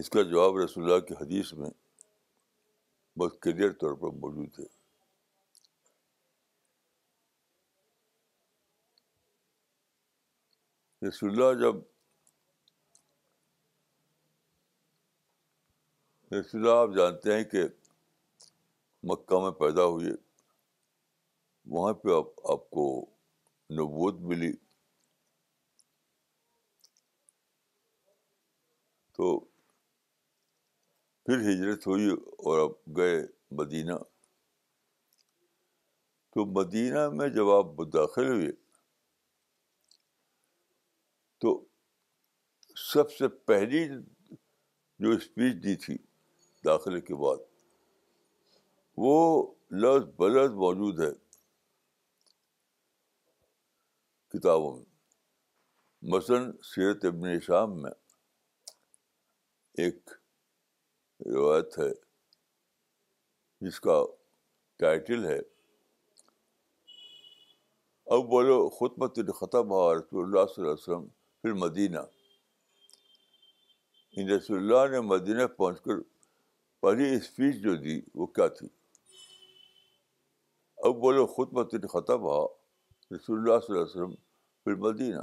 اس 0.00 0.08
کا 0.10 0.20
جواب 0.30 0.56
رسول 0.58 0.82
اللہ 0.90 1.00
کی 1.06 1.14
حدیث 1.20 1.46
میں 1.58 1.70
بہت 3.18 3.32
کلیئر 3.42 3.70
طور 3.80 3.92
پر 4.00 4.08
موجود 4.22 4.50
ہے 4.58 4.66
رسول 11.08 11.28
اللہ 11.42 11.50
جب 11.60 11.74
رسول 16.34 16.58
اللہ 16.60 16.76
آپ 16.82 16.90
جانتے 16.96 17.26
ہیں 17.36 17.44
کہ 17.54 17.60
مکہ 19.10 19.36
میں 19.42 19.50
پیدا 19.64 19.84
ہوئے 19.86 20.10
وہاں 21.72 21.92
پہ 22.02 22.08
آپ 22.14 22.50
آپ 22.52 22.68
کو 22.70 22.82
نبوت 23.78 24.14
ملی 24.30 24.50
تو 29.16 29.38
پھر 31.26 31.38
ہجرت 31.50 31.86
ہوئی 31.86 32.08
اور 32.10 32.58
آپ 32.64 32.72
گئے 32.96 33.20
مدینہ 33.58 33.92
تو 36.34 36.44
مدینہ 36.60 37.08
میں 37.18 37.28
جب 37.36 37.50
آپ 37.50 37.80
داخل 37.92 38.28
ہوئے 38.32 38.50
تو 41.40 41.58
سب 42.92 43.12
سے 43.12 43.28
پہلی 43.50 43.86
جو 43.88 45.10
اسپیچ 45.16 45.62
دی 45.64 45.74
تھی 45.84 45.96
داخلے 46.64 47.00
کے 47.06 47.14
بعد 47.22 47.36
وہ 49.04 49.14
لفظ 49.82 50.04
بلد 50.18 50.52
موجود 50.64 51.00
ہے 51.04 51.10
کتابوں 54.34 54.70
میں 54.76 56.10
مثلاً 56.12 56.50
سیرت 56.68 57.04
ابن 57.04 57.26
شام 57.40 57.76
میں 57.82 57.90
ایک 59.82 60.10
روایت 61.34 61.78
ہے 61.78 61.88
جس 63.66 63.78
کا 63.80 63.98
ٹائٹل 64.80 65.24
ہے 65.26 65.38
اب 68.16 68.24
بولو 68.32 68.56
خطمۃ 68.78 69.20
الخطب 69.24 69.74
رسول 69.74 70.24
اللہ 70.24 70.46
صلی 70.54 70.62
اللہ 70.62 70.72
علیہ 70.72 70.82
وسلم 70.82 71.06
پھر 71.42 71.52
مدینہ 71.66 72.04
ان 74.16 74.28
رسول 74.30 74.56
اللہ 74.58 74.90
نے 74.94 75.00
مدینہ 75.14 75.46
پہنچ 75.56 75.80
کر 75.84 76.00
پہلی 76.82 77.14
اسپیچ 77.14 77.62
جو 77.62 77.74
دی 77.86 78.00
وہ 78.22 78.26
کیا 78.38 78.48
تھی 78.58 78.68
اب 80.88 81.00
بولو 81.06 81.26
خطمۃ 81.36 81.78
الخطب 81.82 82.30
ہا 82.32 82.44
رسول 83.12 83.38
اللہ 83.38 83.50
اللہ 83.50 83.60
صلی 83.66 83.74
علیہ 83.76 83.82
وسلم 83.82 84.14
پھر 84.64 84.74
مدینہ 84.82 85.20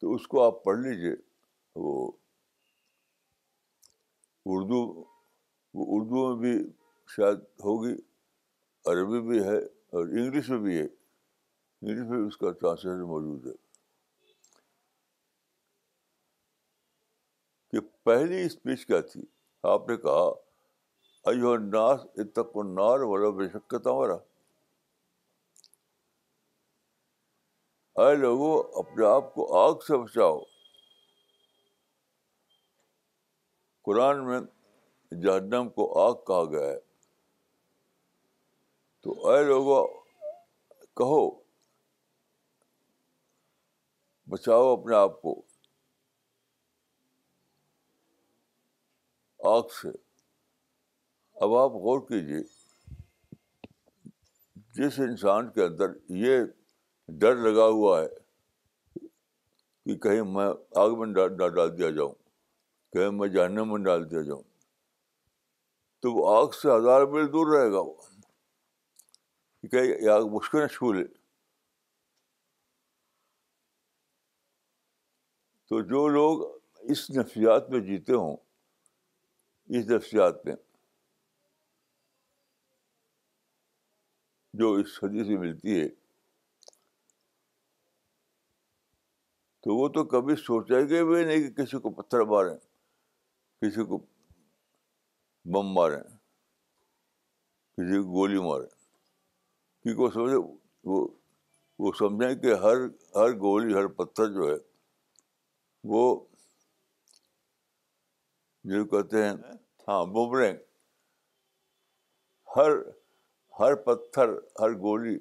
تو 0.00 0.14
اس 0.14 0.26
کو 0.28 0.42
آپ 0.42 0.62
پڑھ 0.64 0.78
لیجیے 0.78 1.12
وہ 1.84 2.10
اردو 4.54 4.80
وہ 5.76 5.84
اردو 5.96 6.26
میں 6.28 6.36
بھی 6.42 6.58
شاید 7.16 7.38
ہوگی 7.64 7.94
عربی 8.92 9.20
بھی 9.28 9.42
ہے 9.44 9.56
اور 9.58 10.06
انگلش 10.08 10.48
میں 10.50 10.58
بھی 10.58 10.76
ہے 10.78 10.82
انگلش 10.84 12.08
میں 12.08 12.18
بھی 12.18 12.26
اس 12.26 12.36
کا 12.36 12.50
ٹرانسلیشن 12.60 13.02
موجود 13.12 13.46
ہے 13.46 13.52
کہ 17.70 17.80
پہلی 18.04 18.44
اسپیچ 18.46 18.84
کیا 18.86 19.00
تھی 19.12 19.22
آپ 19.74 19.88
نے 19.88 19.96
کہا 20.06 20.26
ایو 21.30 21.52
اناس 21.52 22.00
والا 23.10 23.28
بے 23.36 23.48
شکاؤ 23.52 24.00
ہمارا 24.02 24.16
اے 28.02 28.14
لوگو 28.16 28.50
اپنے 28.78 29.04
آپ 29.06 29.32
کو 29.34 29.44
آگ 29.58 29.74
سے 29.86 29.96
بچاؤ 30.04 30.38
قرآن 33.84 34.24
میں 34.28 34.38
جہنم 35.22 35.68
کو 35.74 35.86
آگ 36.06 36.14
کہا 36.26 36.42
گیا 36.52 36.66
ہے 36.70 36.78
تو 39.02 39.30
اے 39.30 39.42
لوگ 39.44 39.70
کہو 41.00 41.20
بچاؤ 44.34 44.72
اپنے 44.72 44.96
آپ 44.96 45.20
کو 45.22 45.40
آگ 49.54 49.68
سے 49.80 49.88
اب 51.44 51.54
آپ 51.62 51.72
غور 51.86 52.00
کیجیے 52.08 52.42
جس 54.80 54.98
انسان 55.08 55.50
کے 55.52 55.64
اندر 55.64 55.96
یہ 56.26 56.42
ڈر 57.20 57.36
لگا 57.36 57.66
ہوا 57.68 58.00
ہے 58.00 58.08
کہ 59.84 59.96
کہیں 60.02 60.22
میں 60.34 60.46
آگ 60.80 60.90
میں 60.98 61.12
ڈال 61.14 61.78
دیا 61.78 61.88
جاؤں 61.96 62.12
کہیں 62.92 63.10
میں 63.18 63.28
جاننے 63.28 63.62
میں 63.70 63.78
ڈال 63.84 64.10
دیا 64.10 64.22
جاؤں 64.26 64.42
تو 66.02 66.12
وہ 66.12 66.36
آگ 66.36 66.48
سے 66.60 66.70
ہزار 66.76 67.04
میل 67.12 67.26
دور 67.32 67.54
رہے 67.56 67.70
گا 67.72 67.80
وہ 67.80 67.94
کہ 69.70 70.08
آگ 70.14 70.22
مشکل 70.34 70.60
نہ 70.62 70.66
چھو 70.72 70.92
لے 70.92 71.04
تو 75.68 75.80
جو 75.90 76.06
لوگ 76.08 76.42
اس 76.92 77.08
نفسیات 77.10 77.68
میں 77.70 77.80
جیتے 77.86 78.12
ہوں 78.12 78.36
اس 79.78 79.86
نفسیات 79.90 80.44
میں 80.46 80.54
جو 84.58 84.72
اس 84.80 84.98
حدیث 85.02 85.26
سے 85.26 85.36
ملتی 85.38 85.80
ہے 85.80 85.88
تو 89.64 89.74
وہ 89.76 89.88
تو 89.88 90.02
کبھی 90.04 90.34
سوچیں 90.36 90.88
گے 90.88 91.02
بھی 91.04 91.24
نہیں 91.24 91.42
کہ 91.42 91.50
کسی 91.62 91.78
کو 91.80 91.90
پتھر 92.02 92.20
ماریں 92.30 92.54
کسی 93.62 93.84
کو 93.90 93.98
بم 95.54 95.72
ماریں 95.74 96.02
کسی 97.78 98.02
کو 98.02 98.10
گولی 98.12 98.38
ماریں 98.48 98.66
کیونکہ 99.82 100.02
وہ 100.02 100.08
سمجھے 100.14 100.36
وہ 100.90 101.06
وہ 101.84 101.92
سمجھیں 101.98 102.34
کہ 102.42 102.52
ہر 102.64 102.84
ہر 103.16 103.32
گولی 103.46 103.74
ہر 103.74 103.86
پتھر 104.02 104.32
جو 104.34 104.50
ہے 104.50 104.58
وہ 105.94 106.02
جو 108.72 108.84
کہتے 108.94 109.24
ہیں 109.24 109.32
ہاں 109.88 110.04
بوبرے 110.12 110.52
ہر 112.56 112.70
ہر 113.60 113.74
پتھر 113.88 114.34
ہر 114.60 114.74
گولی 114.86 115.16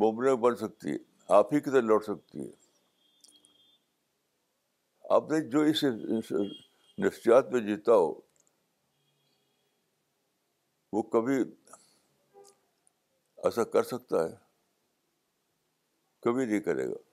بوبرے 0.00 0.34
بن 0.46 0.56
سکتی 0.66 0.90
ہے 0.92 0.96
آپ 1.38 1.54
ہی 1.54 1.60
کی 1.60 1.70
طرح 1.70 1.80
لوٹ 1.92 2.04
سکتی 2.04 2.46
ہے 2.48 2.54
اپنے 5.14 5.40
جو 5.50 5.60
اس 5.70 5.82
نفسیات 7.04 7.50
میں 7.52 7.60
جیتا 7.66 7.92
ہو 7.94 8.12
وہ 10.92 11.02
کبھی 11.12 11.34
ایسا 13.44 13.64
کر 13.72 13.82
سکتا 13.90 14.22
ہے 14.24 14.34
کبھی 16.24 16.44
نہیں 16.46 16.60
کرے 16.60 16.86
گا 16.88 17.04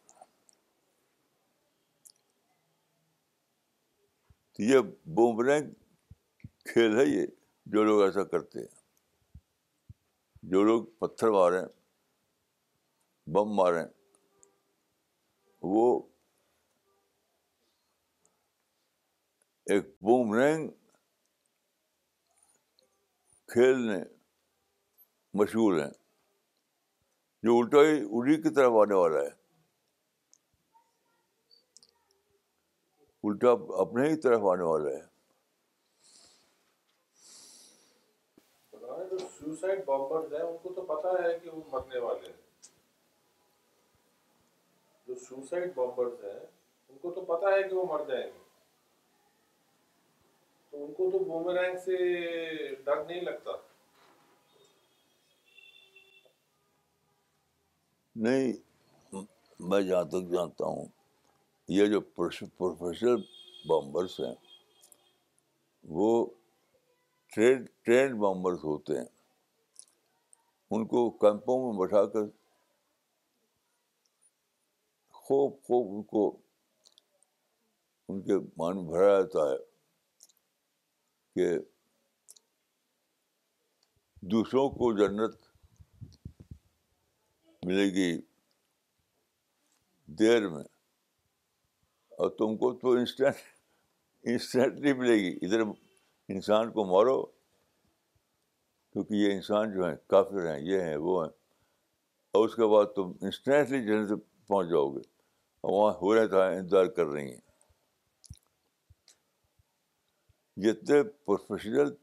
یہ 4.72 4.80
بومرے 5.16 5.60
کھیل 6.72 6.98
ہے 7.00 7.06
یہ 7.06 7.26
جو 7.74 7.84
لوگ 7.84 8.02
ایسا 8.04 8.24
کرتے 8.32 8.60
ہیں 8.60 8.72
جو 10.52 10.64
لوگ 10.64 10.86
پتھر 11.00 11.30
ماریں 11.32 11.64
بم 13.34 13.54
ماریں 13.56 13.84
وہ 15.76 15.88
ایک 19.72 19.84
بوم 20.04 20.32
رینگ 20.36 20.70
کھیل 23.52 23.78
میں 23.88 24.00
مشہور 25.40 25.78
ہیں 25.80 25.90
جو 27.48 27.58
الٹا 27.58 27.82
ہی 27.90 27.96
اڑی 28.18 28.36
کی 28.42 28.50
طرف 28.56 28.72
آنے 28.82 28.96
والا 29.02 29.20
ہے 29.22 29.30
الٹا 33.28 33.52
اپنے 33.84 34.10
ہی 34.10 34.16
طرف 34.28 34.46
آنے 34.52 34.64
والا 34.72 34.90
ہے 34.98 35.02
جو 39.12 39.18
سوسائڈ 39.40 39.84
بامبرز 39.86 40.34
ہیں 40.34 40.42
ان 40.42 40.58
کو 40.64 40.74
تو 40.74 40.82
پتا 40.94 41.10
ہے 41.24 41.38
کہ 41.44 41.50
وہ 41.50 41.62
مرنے 41.74 42.00
والے 42.00 42.28
ہیں 42.28 42.38
جو 45.08 45.16
سوسائڈ 45.30 45.74
بامبرز 45.76 46.24
ہیں 46.26 46.40
ان 46.40 46.98
کو 47.02 47.12
تو 47.12 47.22
پتا 47.36 47.52
ہے 47.58 47.64
کہ 47.70 47.76
وہ 47.76 47.86
مر 47.98 48.06
جائیں 48.08 48.26
گے 48.26 48.42
ان 50.82 50.94
کو 50.98 51.10
تو 51.12 51.20
بومرینگ 51.24 51.76
سے 51.86 51.96
ڈر 52.86 53.04
نہیں 53.08 53.22
لگتا 53.22 53.52
نہیں 58.24 58.54
میں 59.70 59.82
جہاں 59.82 60.04
تک 60.14 60.32
جانتا 60.32 60.66
ہوں 60.66 60.88
یہ 61.76 61.86
جو 61.92 62.00
پروفیشنل 62.16 63.22
بامبرس 63.68 64.20
ہیں 64.20 64.34
وہ 66.00 66.10
ٹرینڈ 67.36 67.68
ٹرینڈ 67.86 68.20
بامبرس 68.20 68.64
ہوتے 68.64 68.98
ہیں 68.98 69.06
ان 70.76 70.86
کو 70.94 71.10
کیمپوں 71.24 71.58
میں 71.66 71.80
بٹھا 71.80 72.06
کر 72.14 72.26
خوب 75.28 75.54
خوب 75.68 75.96
ان 75.98 76.04
کو 76.14 76.26
ان 78.10 78.22
کے 78.28 78.38
مان 78.58 78.86
بھرا 78.88 79.20
جاتا 79.22 79.50
ہے 79.52 79.58
کہ 81.36 81.50
دوسروں 84.32 84.70
کو 84.70 84.92
جنت 84.98 85.36
ملے 87.66 87.84
گی 87.94 88.10
دیر 90.20 90.48
میں 90.50 90.64
اور 92.20 92.30
تم 92.38 92.56
کو 92.58 92.72
تو 92.82 92.92
انسٹنٹ 92.98 93.52
انسٹنٹلی 94.32 94.94
ملے 95.00 95.14
گی 95.20 95.34
ادھر 95.46 95.62
انسان 96.36 96.72
کو 96.72 96.86
مارو 96.92 97.22
کیونکہ 98.92 99.14
یہ 99.24 99.32
انسان 99.34 99.74
جو 99.74 99.88
ہیں 99.88 99.96
کافر 100.10 100.46
ہیں 100.52 100.60
یہ 100.66 100.82
ہیں 100.82 100.96
وہ 101.08 101.24
ہیں 101.24 101.32
اور 102.38 102.46
اس 102.48 102.56
کے 102.56 102.68
بعد 102.76 102.94
تم 102.96 103.12
انسٹنٹلی 103.22 103.84
جنت 103.86 104.20
پہنچ 104.48 104.70
جاؤ 104.70 104.90
گے 104.92 105.02
اور 105.66 105.72
وہاں 105.78 105.94
ہو 106.02 106.16
رہا 106.16 106.26
تھا 106.36 106.46
انتظار 106.60 106.86
کر 106.96 107.06
رہی 107.06 107.30
ہیں 107.30 107.42
جتنے 110.62 111.02
پروفیشنل 111.26 111.94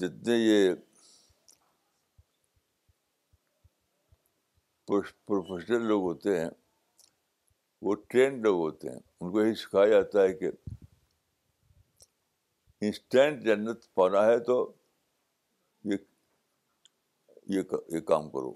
جتنے 0.00 0.36
یہ 0.36 0.74
پروفیشنل 5.26 5.86
لوگ 5.88 6.02
ہوتے 6.02 6.38
ہیں 6.40 6.48
وہ 7.86 7.94
ٹرینڈ 8.10 8.42
لوگ 8.46 8.60
ہوتے 8.60 8.88
ہیں 8.90 8.98
ان 9.20 9.30
کو 9.32 9.40
یہی 9.44 9.54
سکھایا 9.62 9.88
جاتا 9.90 10.22
ہے 10.22 10.32
کہ 10.38 10.50
انسٹینٹ 12.86 13.42
جنت 13.44 13.84
پانا 13.94 14.24
ہے 14.26 14.38
تو 14.44 14.56
یہ 17.90 18.00
کام 18.06 18.30
کرو 18.30 18.52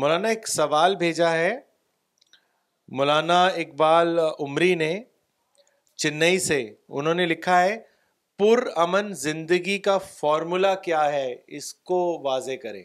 مولانا 0.00 0.28
ایک 0.28 0.48
سوال 0.48 0.94
بھیجا 0.96 1.30
ہے 1.32 1.50
مولانا 2.98 3.40
اقبال 3.62 4.18
عمری 4.40 4.74
نے 4.74 4.92
چنئی 6.02 6.38
سے 6.46 6.56
انہوں 6.98 7.14
نے 7.14 7.26
لکھا 7.26 7.60
ہے 7.62 7.76
پر 8.38 8.64
امن 8.82 9.12
زندگی 9.22 9.78
کا 9.86 9.96
فارمولا 10.06 10.74
کیا 10.86 11.04
ہے 11.12 11.34
اس 11.58 11.72
کو 11.90 11.98
واضح 12.24 12.54
کریں 12.62 12.82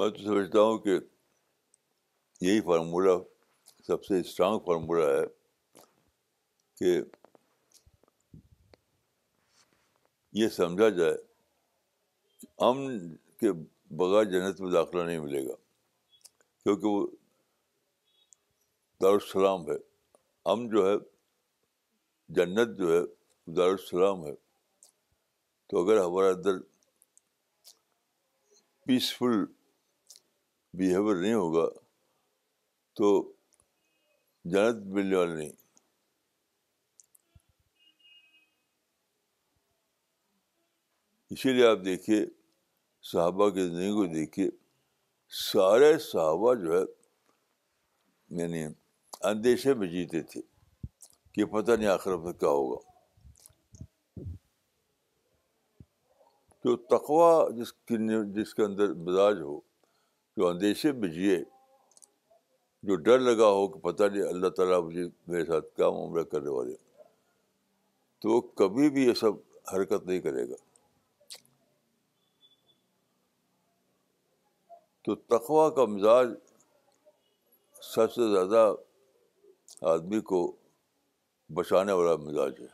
میں 0.00 0.08
تو 0.16 0.22
سمجھتا 0.22 0.60
ہوں 0.60 0.78
کہ 0.84 0.98
یہی 2.46 2.60
فارمولا 2.70 3.16
سب 3.86 4.04
سے 4.04 4.18
اسٹرانگ 4.20 4.58
فارمولا 4.66 5.06
ہے 5.18 5.24
کہ 6.80 6.98
یہ 10.40 10.48
سمجھا 10.56 10.88
جائے 10.98 11.16
امن 12.68 13.14
کے 13.40 13.52
بغیر 14.02 14.24
جنت 14.32 14.60
میں 14.60 14.70
داخلہ 14.72 15.02
نہیں 15.02 15.20
ملے 15.20 15.46
گا 15.46 15.54
کیونکہ 16.64 16.86
وہ 16.86 17.06
دارالسلام 19.02 19.66
ہے 19.66 19.76
ہم 20.50 20.68
جو 20.72 20.86
ہے 20.90 20.94
جنت 22.34 22.76
جو 22.78 22.92
ہے 22.92 23.00
دارالسلام 23.56 24.24
ہے 24.26 24.32
تو 25.68 25.84
اگر 25.84 26.00
ہمارا 26.04 26.28
اندر 26.32 26.58
پیسفل 28.86 29.44
بیہیویئر 30.78 31.16
نہیں 31.22 31.34
ہوگا 31.34 31.68
تو 32.96 33.10
جنت 34.52 34.84
ملنے 34.94 35.16
والی 35.16 35.34
نہیں 35.36 35.50
اسی 41.32 41.52
لیے 41.52 41.66
آپ 41.66 41.84
دیکھیے 41.84 42.24
صحابہ 43.10 43.48
کی 43.50 43.66
زندگی 43.68 43.92
کو 43.94 44.06
دیکھیے 44.14 44.48
سارے 45.42 45.96
صحابہ 46.10 46.54
جو 46.62 46.78
ہے 46.78 46.84
یعنی 48.40 48.66
اندیشے 49.28 49.72
میں 49.78 49.86
جیتے 49.88 50.20
تھے 50.30 50.40
کہ 51.34 51.44
پتہ 51.52 51.72
نہیں 51.72 51.88
آخر 51.88 52.32
کیا 52.40 52.48
ہوگا 52.48 52.78
جو 56.64 56.76
تقوا 56.96 57.26
جس 57.56 57.72
کے 57.88 57.96
جس 58.34 58.54
کے 58.54 58.62
اندر 58.62 58.92
مزاج 59.06 59.40
ہو 59.42 59.58
جو 60.36 60.48
اندیشے 60.48 60.90
میں 60.92 61.08
جیے 61.12 61.36
جو 62.88 62.96
ڈر 63.06 63.18
لگا 63.18 63.46
ہو 63.50 63.66
کہ 63.68 63.78
پتہ 63.84 64.04
نہیں 64.12 64.22
اللہ 64.28 64.48
تعالیٰ 64.56 64.82
مجھے 64.84 65.04
میرے 65.32 65.44
ساتھ 65.46 65.68
کیا 65.76 65.88
معاملہ 65.90 66.22
کرنے 66.32 66.50
والے 66.50 66.74
تو 68.22 68.30
وہ 68.32 68.40
کبھی 68.60 68.88
بھی 68.90 69.06
یہ 69.06 69.14
سب 69.20 69.36
حرکت 69.72 70.06
نہیں 70.06 70.20
کرے 70.20 70.48
گا 70.50 70.56
تو 75.04 75.14
تقوا 75.34 75.68
کا 75.76 75.84
مزاج 75.96 76.34
سب 77.94 78.12
سے 78.12 78.30
زیادہ 78.32 78.70
آدمی 79.88 80.18
کو 80.30 80.40
بچانے 81.54 81.92
والا 81.92 82.14
مزاج 82.22 82.60
ہے 82.60 82.66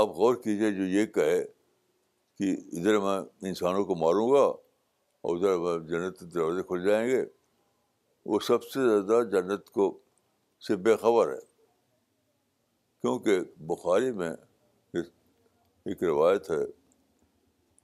آپ 0.00 0.08
غور 0.16 0.34
کیجیے 0.44 0.70
جو 0.76 0.84
یہ 0.84 1.06
کہے 1.14 1.40
کہ 2.38 2.50
ادھر 2.78 2.98
میں 3.00 3.18
انسانوں 3.48 3.84
کو 3.84 3.94
ماروں 3.96 4.28
گا 4.30 4.40
اور 4.40 5.36
ادھر 5.36 5.56
میں 5.64 5.78
جنت 5.88 6.20
دروازے 6.34 6.62
کھل 6.68 6.84
جائیں 6.86 7.06
گے 7.10 7.22
وہ 8.30 8.40
سب 8.46 8.62
سے 8.72 8.88
زیادہ 8.88 9.22
جنت 9.32 9.70
کو 9.74 9.90
سے 10.66 10.76
بے 10.86 10.96
خبر 11.00 11.32
ہے 11.32 11.40
کیونکہ 13.02 13.40
بخاری 13.66 14.12
میں 14.20 14.30
ایک 14.94 16.02
روایت 16.02 16.50
ہے 16.50 16.64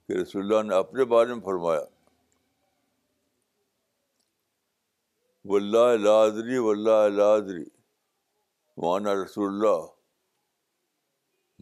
کہ 0.07 0.19
رسول 0.21 0.41
اللہ 0.53 0.67
نے 0.69 0.75
اپنے 0.79 1.03
بارے 1.15 1.33
میں 1.33 1.41
فرمایا 1.45 1.81
و 5.49 5.55
اللہ 5.55 6.31
لادری 7.15 7.63
مانا 8.83 9.13
رسول 9.15 9.47
اللہ 9.49 9.83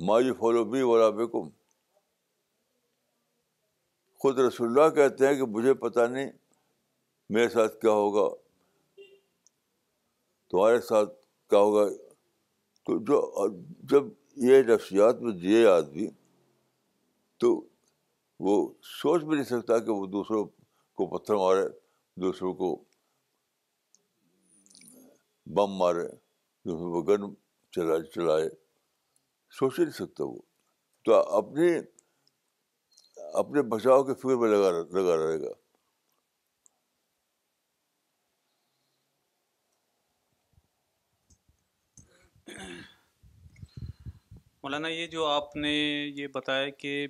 مائی 0.08 0.32
فالو 0.40 0.64
بی 0.72 0.82
ولا 0.90 1.10
کم 1.32 1.48
خود 4.22 4.40
رسول 4.40 4.68
اللہ 4.68 4.94
کہتے 4.96 5.28
ہیں 5.28 5.36
کہ 5.40 5.46
مجھے 5.56 5.74
پتہ 5.82 6.08
نہیں 6.12 6.32
میرے 7.36 7.50
ساتھ 7.58 7.76
کیا 7.82 7.92
ہوگا 8.02 8.28
تمہارے 10.52 10.80
ساتھ 10.90 11.14
کیا 11.50 11.60
ہوگا 11.60 11.86
تو 12.86 12.98
جو 13.10 13.22
جب 13.96 14.08
یہ 14.50 14.62
نفسیات 14.74 15.22
میں 15.22 15.32
جیے 15.42 15.68
آدمی 15.72 16.08
تو 17.42 17.54
وہ 18.48 18.56
سوچ 19.02 19.24
بھی 19.24 19.36
نہیں 19.36 19.50
سکتا 19.60 19.80
کہ 19.86 19.92
وہ 19.92 20.06
دوسروں 20.18 20.44
کو 20.98 21.06
پتھر 21.18 21.36
مارے 21.44 21.68
دوسروں 22.22 22.54
کو 22.64 22.74
بم 25.56 25.74
مارے 25.78 26.08
وہ 26.66 27.02
گن 27.08 27.22
چلا 27.76 27.98
چلائے 28.14 28.48
سوچ 29.58 29.78
ہی 29.80 29.84
نہیں 29.84 29.94
سکتا 29.94 30.24
وہ 30.24 30.38
تو 31.06 31.16
اپنے 31.38 31.68
اپنے 33.42 33.62
بچاؤ 33.76 34.04
کے 34.04 34.14
فکر 34.22 34.36
میں 34.42 34.50
لگا 34.50 34.70
لگا 35.00 35.16
رہے 35.24 35.42
گا 35.42 35.52
مولانا 44.64 44.88
یہ 44.90 45.08
جو 45.12 45.26
آپ 45.26 45.56
نے 45.56 45.72
یہ 45.72 46.28
بتایا 46.34 46.70
کہ 46.80 47.08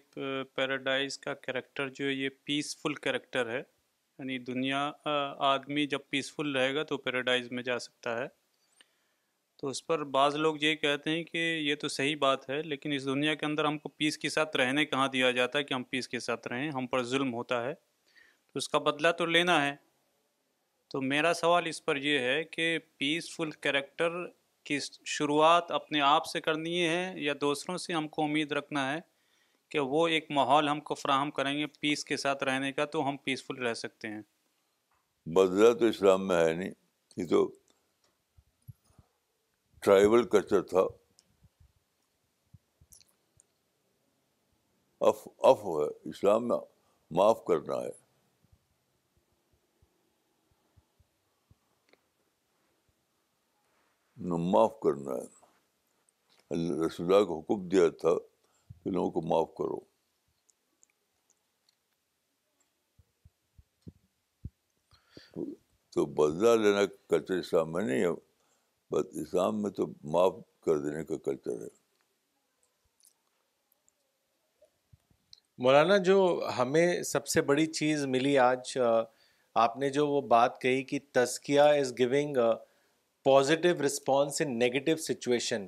پیراڈائز 0.56 1.18
کا 1.26 1.34
کریکٹر 1.42 1.90
جو 1.96 2.06
ہے 2.06 2.12
یہ 2.12 2.30
پیسفل 2.46 2.94
کریکٹر 3.04 3.50
ہے 3.56 3.62
یعنی 4.20 4.38
دنیا 4.52 4.82
آدمی 5.50 5.86
جب 5.88 6.00
پیسفل 6.10 6.56
رہے 6.56 6.74
گا 6.76 6.84
تو 6.90 6.98
پیراڈائز 7.06 7.52
میں 7.52 7.64
جا 7.64 7.78
سکتا 7.80 8.18
ہے 8.20 8.28
تو 9.60 9.68
اس 9.68 9.86
پر 9.88 10.04
بعض 10.14 10.36
لوگ 10.36 10.56
یہ 10.62 10.76
کہتے 10.76 11.10
ہیں 11.10 11.24
کہ 11.24 11.38
یہ 11.38 11.76
تو 11.82 11.88
صحیح 11.88 12.16
بات 12.20 12.50
ہے 12.50 12.62
لیکن 12.64 12.92
اس 12.94 13.06
دنیا 13.06 13.34
کے 13.36 13.46
اندر 13.46 13.66
ہم 13.66 13.78
کو 13.80 13.90
پیس 13.90 14.18
کے 14.18 14.30
ساتھ 14.30 14.58
رہنے 14.58 14.86
کہاں 14.86 15.08
دیا 15.14 15.32
جاتا 15.38 15.60
ہے 15.60 15.64
کہ 15.64 15.74
ہم 15.74 15.84
پیس 15.92 16.08
کے 16.10 16.20
ساتھ 16.20 16.48
رہیں 16.48 16.70
ہم 16.76 16.88
پر 16.88 17.04
ظلم 17.14 17.34
ہوتا 17.34 17.64
ہے 17.66 17.74
تو 17.74 18.58
اس 18.58 18.68
کا 18.70 18.78
بدلہ 18.88 19.12
تو 19.18 19.26
لینا 19.26 19.66
ہے 19.66 19.76
تو 20.92 21.02
میرا 21.02 21.34
سوال 21.34 21.66
اس 21.68 21.84
پر 21.86 21.96
یہ 21.98 22.20
ہے 22.30 22.44
کہ 22.52 22.78
پیسفل 22.98 23.52
کریکٹر 23.68 24.26
کی 24.66 24.78
شروعات 25.14 25.72
اپنے 25.78 26.02
آپ 26.10 26.26
سے 26.26 26.42
کرنی 26.42 26.88
ہے 26.88 27.14
یا 27.22 27.34
دوسروں 27.42 27.78
سے 27.86 27.94
ہم 27.94 28.08
کو 28.18 28.24
امید 28.24 28.52
رکھنا 28.52 28.92
ہے 28.94 29.00
کہ 29.74 29.80
وہ 29.92 30.08
ایک 30.16 30.26
ماحول 30.38 30.68
ہم 30.70 30.80
کو 30.88 30.96
فراہم 30.96 31.30
کریں 31.38 31.52
گے 31.58 31.66
پیس 31.82 32.04
کے 32.06 32.16
ساتھ 32.24 32.44
رہنے 32.50 32.72
کا 32.80 32.86
تو 32.96 33.08
ہم 33.08 33.16
پیسفل 33.26 33.62
رہ 33.68 33.74
سکتے 33.78 34.08
ہیں 34.08 34.22
بدلا 35.36 35.72
تو 35.80 35.86
اسلام 35.94 36.28
میں 36.28 36.36
ہے 36.44 36.52
نہیں 36.58 36.72
یہ 37.18 37.26
تو 37.30 37.40
ٹرائبل 39.88 40.28
کلچر 40.36 40.62
تھا 40.74 40.82
اف 45.12 45.28
اف 45.54 45.64
ہے 45.68 45.88
اسلام 46.10 46.48
میں 46.48 46.58
معاف 47.20 47.44
کرنا 47.48 47.78
ہے 47.86 47.90
معاف 54.52 54.80
کرنا 54.84 55.16
ہے 55.16 55.26
رسول 56.86 57.14
اللہ 57.14 57.26
کو 57.26 57.40
حکم 57.40 57.68
دیا 57.70 57.90
تھا 58.02 58.14
کہ 58.84 58.90
لوگوں 58.92 59.12
کو 59.12 59.22
معاف 59.28 59.54
کرو 59.58 59.80
تو 65.94 66.06
بدلہ 66.18 66.56
لینا 66.64 66.86
کلچر 67.10 67.34
اسلام 67.38 67.72
میں 67.72 67.84
نہیں 67.84 68.02
ہے 68.06 68.12
بس 68.92 69.06
اسلام 69.22 69.62
میں 69.62 69.70
تو 69.78 69.86
معاف 70.14 70.34
کر 70.66 70.78
دینے 70.82 71.04
کا 71.06 71.18
کلچر 71.26 71.62
ہے 71.62 71.68
مولانا 75.64 75.98
جو 76.06 76.16
ہمیں 76.58 77.02
سب 77.08 77.28
سے 77.28 77.42
بڑی 77.50 77.66
چیز 77.80 78.06
ملی 78.16 78.38
آج 78.50 78.78
آپ 79.64 79.76
نے 79.78 79.90
جو 79.98 80.08
وہ 80.08 80.22
بات 80.30 80.60
کہی 80.62 80.84
کہ 80.92 81.00
تزکیہ 81.14 81.62
is 81.82 81.92
going 82.00 82.38
positive 83.26 83.86
response 83.86 84.42
in 84.42 84.58
negative 84.60 84.96
situation 85.02 85.68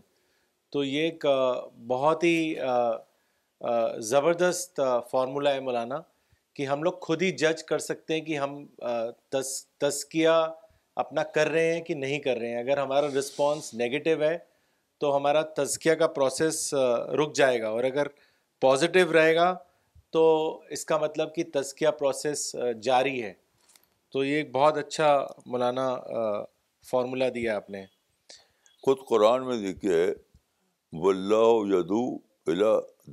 تو 0.72 0.84
یہ 0.84 1.02
ایک 1.10 1.26
بہت 1.88 2.24
ہی 2.24 2.56
زبردست 4.10 4.80
فارمولہ 5.12 5.50
ہے 5.50 5.60
مولانا 5.60 6.00
کہ 6.56 6.66
ہم 6.68 6.84
لوگ 6.84 6.92
خود 7.02 7.22
ہی 7.22 7.32
جج 7.38 7.64
کر 7.70 7.80
سکتے 7.80 8.14
ہیں 8.14 8.22
کہ 8.26 8.38
ہم 8.40 8.66
تزکیہ 9.82 10.30
اپنا 11.04 11.24
کر 11.36 11.50
رہے 11.52 11.74
ہیں 11.74 11.82
کہ 11.84 11.94
نہیں 11.94 12.20
کر 12.26 12.38
رہے 12.38 12.50
ہیں 12.50 12.58
اگر 12.60 12.78
ہمارا 12.82 13.08
رسپانس 13.18 13.74
نگیٹو 13.82 14.22
ہے 14.22 14.38
تو 15.02 15.16
ہمارا 15.16 15.42
تزکیہ 15.56 15.94
کا 16.02 16.08
پروسیس 16.18 16.74
رک 17.22 17.34
جائے 17.36 17.62
گا 17.62 17.70
اور 17.70 17.84
اگر 17.84 18.08
پازیٹیو 18.62 19.14
رہے 19.14 19.36
گا 19.36 19.54
تو 20.14 20.22
اس 20.72 20.86
کا 20.86 20.98
مطلب 20.98 21.34
کہ 21.36 21.44
تزکیہ 21.54 21.90
پروسیس 22.00 22.56
جاری 22.84 23.22
ہے 23.24 23.34
تو 24.14 24.24
یہ 24.26 24.36
ایک 24.36 24.52
بہت 24.52 24.78
اچھا 24.78 25.10
مولانا 25.52 25.90
فارمولہ 26.90 27.30
دیا 27.36 27.56
آپ 27.56 27.70
نے 27.70 27.84
خود 28.86 28.98
قرآن 29.08 29.46
میں 29.48 29.58
دیکھیے 29.62 30.04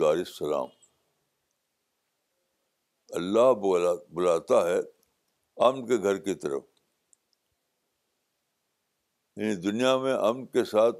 دار 0.00 0.16
السلام 0.16 0.66
اللہ 3.18 3.48
بلاتا 4.14 4.58
ہے 4.68 4.78
امن 5.66 5.82
کے 5.86 5.96
گھر 6.02 6.18
کی 6.24 6.34
طرف 6.42 6.62
یعنی 9.36 9.54
دنیا 9.62 9.94
میں 9.98 10.12
امن 10.14 10.44
کے 10.54 10.62
ساتھ 10.70 10.98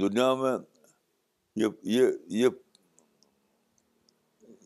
دنیا 0.00 0.30
میں 0.42 0.54
یہ 1.60 1.68
یہ 1.92 2.04
یہ 2.28 2.48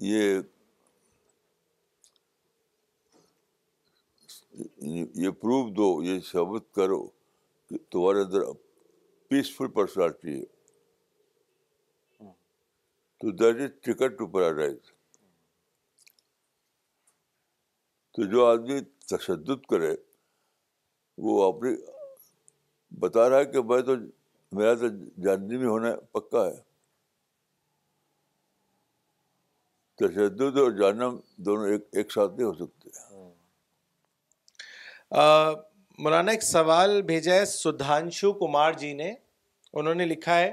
یہ 0.02 0.42
یہ 5.22 5.30
پروف 5.40 5.64
دو 5.76 5.88
یہ 6.02 6.18
ثابت 6.32 6.64
کرو 6.74 7.00
کہ 7.68 7.76
تمہارے 7.92 8.18
اندر 8.22 8.40
پیسفل 9.28 9.68
پرسنالٹی 9.74 10.38
ہے 10.40 10.44
تو 13.20 13.30
that 13.36 13.60
is 13.60 13.70
ticket 13.82 14.18
to 14.18 14.26
paradise 14.34 14.76
تو 18.14 18.26
جو 18.30 18.44
آدمی 18.46 18.78
تشدد 19.16 19.64
کرے 19.70 19.94
وہ 21.24 21.42
اپنی 21.52 21.70
بتا 23.00 23.28
رہا 23.30 23.38
ہے 23.38 23.44
کہ 23.52 23.62
میں 23.70 23.80
تو 23.88 23.94
میرا 24.56 24.74
تو 24.80 24.88
جاننی 25.22 25.56
میں 25.58 25.66
ہونا 25.68 25.94
پکا 26.12 26.44
ہے 26.46 26.60
تشدد 30.06 30.58
اور 30.58 30.70
جانم 30.80 31.16
دونوں 31.44 31.68
ایک 31.68 31.84
ایک 31.98 32.12
ساتھ 32.12 32.34
نہیں 32.38 32.46
ہو 32.48 32.54
سکتے 32.54 32.90
مولانا 36.04 36.30
ایک 36.32 36.42
سوال 36.42 37.00
بھیجا 37.02 37.34
ہے 37.34 37.44
سدھانشو 37.46 38.32
کمار 38.38 38.72
جی 38.78 38.92
نے 38.94 39.12
انہوں 39.80 39.94
نے 39.94 40.04
لکھا 40.06 40.38
ہے 40.38 40.50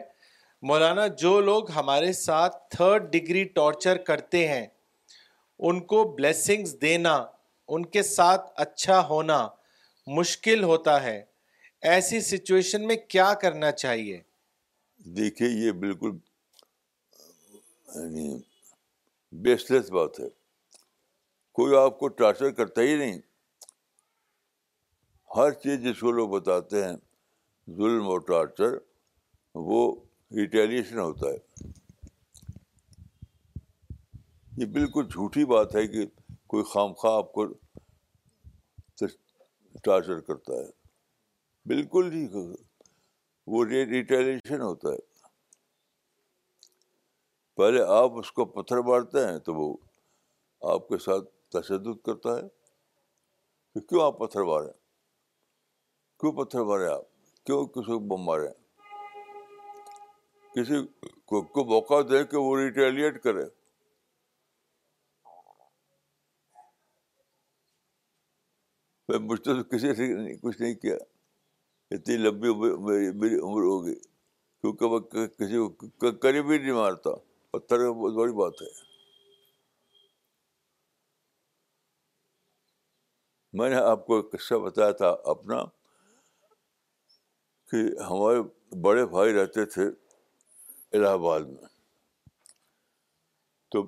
مولانا 0.70 1.08
جو 1.22 1.40
لوگ 1.42 1.72
ہمارے 1.78 2.12
ساتھ 2.20 2.56
تھرڈ 2.76 3.12
ڈگری 3.12 3.44
ٹارچر 3.56 3.98
کرتے 4.10 4.48
ہیں 4.48 4.66
ان 5.70 5.80
کو 5.94 6.04
بلیسنگز 6.18 6.76
دینا 6.82 7.16
ان 7.76 7.86
کے 7.96 8.04
ساتھ 8.04 8.50
اچھا 8.66 9.00
ہونا 9.08 9.48
مشکل 10.18 10.64
ہوتا 10.72 11.02
ہے 11.04 11.22
ایسی 11.96 12.20
سچویشن 12.30 12.88
میں 12.88 12.96
کیا 13.08 13.34
کرنا 13.42 13.72
چاہیے 13.84 14.22
دیکھیے 15.18 15.50
یہ 15.66 15.72
بالکل 15.84 16.12
یعنی 17.96 18.32
بات 19.92 20.20
ہے 20.20 20.28
کوئی 21.60 21.76
آپ 21.84 22.00
کو 22.00 22.08
ٹارچر 22.22 22.50
کرتا 22.60 22.82
ہی 22.82 22.96
نہیں 22.98 23.20
ہر 25.36 25.52
چیز 25.62 25.80
جس 25.84 26.00
کو 26.00 26.12
لوگ 26.12 26.30
بتاتے 26.30 26.84
ہیں 26.86 26.96
ظلم 27.78 28.08
اور 28.10 28.20
ٹارچر 28.28 28.74
وہ 29.70 29.80
ریٹیلیشن 30.36 31.00
ہوتا 31.00 31.28
ہے 31.28 31.70
یہ 34.58 34.66
بالکل 34.74 35.06
جھوٹی 35.12 35.46
بات 35.54 35.76
ہے 35.76 35.86
کہ 35.94 36.06
کوئی 36.54 36.64
خام 36.74 36.94
خواہ 36.98 37.16
آپ 37.18 37.32
کو 37.34 37.46
ٹارچر 39.86 40.20
کرتا 40.28 40.54
ہے 40.60 40.70
بالکل 41.70 42.12
ہی 42.14 42.26
جی، 42.34 42.44
وہ 43.54 43.66
ریٹیلیشن 43.66 44.62
ہوتا 44.62 44.90
ہے 44.92 44.98
پہلے 47.58 47.84
آپ 47.98 48.18
اس 48.20 48.32
کو 48.32 48.46
پتھر 48.60 48.82
مارتے 48.92 49.26
ہیں 49.30 49.38
تو 49.48 49.54
وہ 49.56 49.74
آپ 50.74 50.88
کے 50.88 50.98
ساتھ 51.06 51.30
تشدد 51.60 52.06
کرتا 52.06 52.38
ہے 52.38 52.48
کہ 53.74 53.80
کیوں 53.88 54.06
آپ 54.06 54.18
پتھر 54.20 54.44
ماریں 54.54 54.72
کیوں 56.24 56.32
پتھر 56.32 56.62
مارے 56.64 56.86
آپ 56.88 57.04
کیوں 57.46 57.58
کسی 57.74 57.92
کو 57.92 58.00
بم 58.10 58.22
مارے 58.26 58.48
کسی 60.54 60.76
کو 61.32 61.64
موقع 61.70 62.00
دے 62.10 62.24
کہ 62.32 62.38
وہ 62.38 62.56
ریٹیلیٹ 62.58 63.20
کرے 63.24 63.44
مجھ 69.28 69.40
سے 69.46 69.56
کسی 69.76 69.90
کچھ 70.44 70.62
نہیں 70.62 70.74
کیا 70.82 70.96
اتنی 71.96 72.18
لمبی 72.18 72.54
میری 72.56 73.36
عمر 73.40 73.64
ہوگی 73.72 73.96
کیونکہ 74.00 74.90
میں 74.92 75.00
کسی 75.40 75.68
کو 75.68 76.12
قریب 76.22 76.52
ہی 76.52 76.58
نہیں 76.58 76.74
مارتا 76.82 77.16
پتھر 77.58 77.88
بہت 77.92 78.14
بڑی 78.22 78.34
بات 78.42 78.62
ہے 78.62 78.72
میں 83.60 83.70
نے 83.70 83.76
آپ 83.92 84.06
کو 84.08 84.22
قصہ 84.34 84.56
بتایا 84.68 84.92
تھا 85.04 85.16
اپنا 85.38 85.62
کہ 87.74 87.80
ہمارے 88.10 88.42
بڑے 88.82 89.06
بھائی 89.14 89.34
رہتے 89.34 89.64
تھے 89.74 89.84
الہ 90.98 91.08
آباد 91.08 91.40
میں 91.54 91.68
تو 93.72 93.82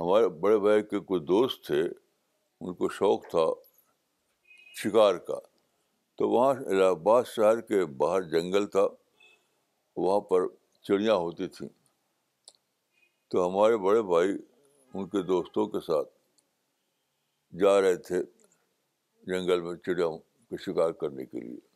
ہمارے 0.00 0.28
بڑے 0.44 0.58
بھائی 0.66 0.82
کے 0.90 0.98
کوئی 1.08 1.20
دوست 1.30 1.64
تھے 1.66 1.80
ان 1.82 2.74
کو 2.80 2.88
شوق 2.98 3.26
تھا 3.30 3.44
شکار 4.82 5.14
کا 5.30 5.38
تو 6.18 6.28
وہاں 6.30 6.52
الہ 6.54 6.84
آباد 6.90 7.24
شہر 7.34 7.60
کے 7.72 7.84
باہر 8.04 8.28
جنگل 8.36 8.66
تھا 8.76 8.86
وہاں 10.04 10.20
پر 10.30 10.46
چڑیا 10.88 11.14
ہوتی 11.24 11.48
تھیں 11.56 11.68
تو 13.30 13.48
ہمارے 13.48 13.76
بڑے 13.88 14.02
بھائی 14.12 14.36
ان 14.94 15.08
کے 15.14 15.22
دوستوں 15.32 15.66
کے 15.74 15.80
ساتھ 15.88 16.12
جا 17.62 17.80
رہے 17.80 17.96
تھے 18.10 18.22
جنگل 19.32 19.60
میں 19.68 19.76
چڑیا 19.86 20.10
کے 20.50 20.62
شکار 20.70 20.90
کرنے 21.02 21.26
کے 21.26 21.40
لیے 21.48 21.70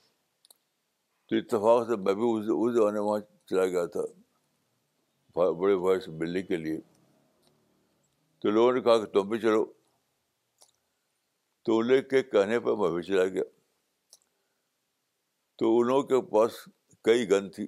تو 1.29 1.37
اتفاق 1.37 1.87
سے 1.87 1.97
میں 2.05 2.13
بھی 2.15 2.25
اس 2.35 2.75
زمانے 2.75 2.99
وہاں 3.07 3.19
چلا 3.51 3.65
گیا 3.67 3.85
تھا 3.95 4.05
بڑے 5.61 5.77
بھائی 5.77 6.01
سے 6.01 6.11
ملنے 6.19 6.43
کے 6.43 6.57
لیے 6.57 6.79
تو 8.43 8.51
لوگوں 8.51 8.73
نے 8.73 8.81
کہا 8.81 8.99
کہ 9.05 9.13
تم 9.13 9.29
بھی 9.29 9.39
چلو 9.41 9.65
تو 11.65 11.79
انہیں 11.79 12.03
کے 12.11 12.23
کہنے 12.23 12.59
پہ 12.67 12.75
میں 12.81 12.91
بھی 12.95 13.03
چلا 13.03 13.25
گیا 13.35 13.43
تو 15.59 15.77
ان 15.79 15.87
لوگوں 15.87 16.03
کے 16.09 16.21
پاس 16.35 16.55
کئی 17.05 17.29
گن 17.31 17.51
تھی 17.57 17.67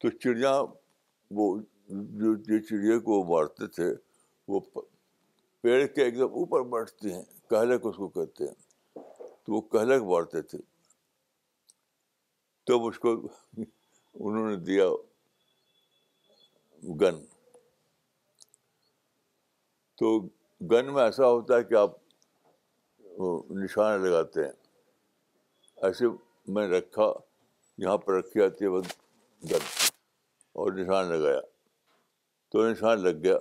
تو 0.00 0.10
چڑیا 0.22 0.52
وہ 1.38 1.56
جو 2.20 2.58
چڑیا 2.68 2.98
کو 2.98 3.12
وہ 3.18 3.24
مارتے 3.34 3.66
تھے 3.76 3.92
وہ 4.48 4.60
پیڑ 4.72 5.84
کے 5.86 6.02
ایک 6.04 6.16
دم 6.18 6.32
اوپر 6.42 6.62
بیٹھتی 6.76 7.12
ہیں 7.14 7.22
کہلے 7.50 7.78
کو 7.78 7.88
اس 7.88 7.96
کو 7.96 8.08
کہتے 8.18 8.44
ہیں 8.48 8.69
تو 9.50 9.54
وہ 9.56 9.60
کہلک 9.70 10.02
بارتے 10.10 10.40
تھے 10.42 10.58
تب 12.66 12.84
اس 12.86 12.98
کو 13.04 13.10
انہوں 13.58 14.50
نے 14.50 14.56
دیا 14.64 14.84
گن 17.00 17.16
تو 19.98 20.18
گن 20.70 20.92
میں 20.94 21.02
ایسا 21.02 21.26
ہوتا 21.30 21.56
ہے 21.58 21.64
کہ 21.70 21.74
آپ 21.82 21.92
نشان 23.62 24.00
لگاتے 24.04 24.44
ہیں 24.44 24.52
ایسے 25.88 26.06
میں 26.54 26.66
رکھا 26.68 27.12
یہاں 27.84 27.96
پر 28.04 28.16
رکھی 28.18 28.40
جاتی 28.40 28.64
ہے 28.64 28.80
گن 29.54 29.66
اور 30.60 30.72
نشان 30.78 31.06
لگایا 31.12 31.40
تو 32.52 32.68
نشان 32.70 33.00
لگ 33.02 33.20
گیا 33.24 33.36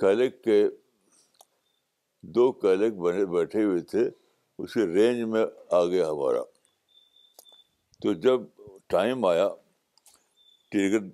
کہلک 0.00 0.42
کے 0.44 0.62
دو 2.38 2.50
کہلک 2.60 3.02
بیٹھے 3.32 3.64
ہوئے 3.64 3.80
تھے 3.94 4.08
اسی 4.62 4.84
رینج 4.94 5.22
میں 5.32 5.44
آ 5.78 5.84
گیا 5.86 6.08
ہمارا 6.10 6.42
تو 8.02 8.12
جب 8.26 8.40
ٹائم 8.90 9.24
آیا 9.26 9.48
ٹریگر 10.70 11.04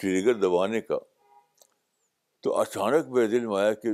ٹریگر 0.00 0.34
دبانے 0.40 0.80
کا 0.80 0.98
تو 2.42 2.56
اچانک 2.60 3.06
میرے 3.14 3.26
دل 3.34 3.46
میں 3.46 3.56
آیا 3.60 3.72
کہ 3.82 3.90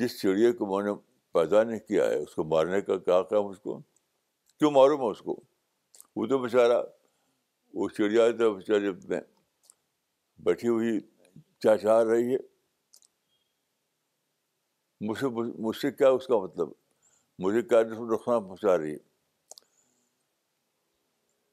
جس 0.00 0.20
چڑیا 0.20 0.50
کو 0.58 0.66
میں 0.74 0.84
نے 0.86 0.94
پیدا 1.34 1.62
نہیں 1.64 1.78
کیا 1.88 2.04
ہے 2.10 2.16
اس 2.22 2.34
کو 2.34 2.44
مارنے 2.54 2.80
کا 2.88 2.96
کیا 3.04 3.20
کام 3.30 3.46
اس 3.46 3.58
کو 3.64 3.78
کیوں 4.58 4.70
ماروں 4.70 4.98
میں 4.98 5.06
اس 5.10 5.18
کو 5.28 5.40
وہ 6.16 6.26
تو 6.26 6.38
بیچارہ 6.38 6.82
وہ 7.80 7.88
چڑیا 7.96 8.30
تو 8.38 8.52
بیچارے 8.54 8.90
میں 9.08 9.20
بیٹھی 10.44 10.68
ہوئی 10.68 10.98
چاہ 11.62 11.76
چاہ 11.82 12.02
رہی 12.10 12.34
ہے 12.34 12.38
مجھ 15.62 15.76
سے 15.76 15.90
کیا 15.92 16.08
اس 16.08 16.26
کا 16.26 16.38
مطلب 16.42 16.68
مجھے 17.42 17.60
کیا 17.62 17.80
نقصان 17.82 18.42
پہنچا 18.46 18.76
رہی 18.78 18.96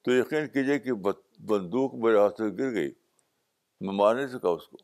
تو 0.06 0.12
یقین 0.12 0.48
کیجیے 0.54 0.78
کہ 0.80 0.94
بندوق 1.50 1.94
میرے 2.06 2.18
ہاتھ 2.20 2.42
سے 2.42 2.50
گر 2.60 2.74
گئی 2.74 2.92
میں 3.86 3.94
مار 3.94 4.16
نہیں 4.16 4.28
سکا 4.38 4.50
اس 4.58 4.68
کو 4.68 4.78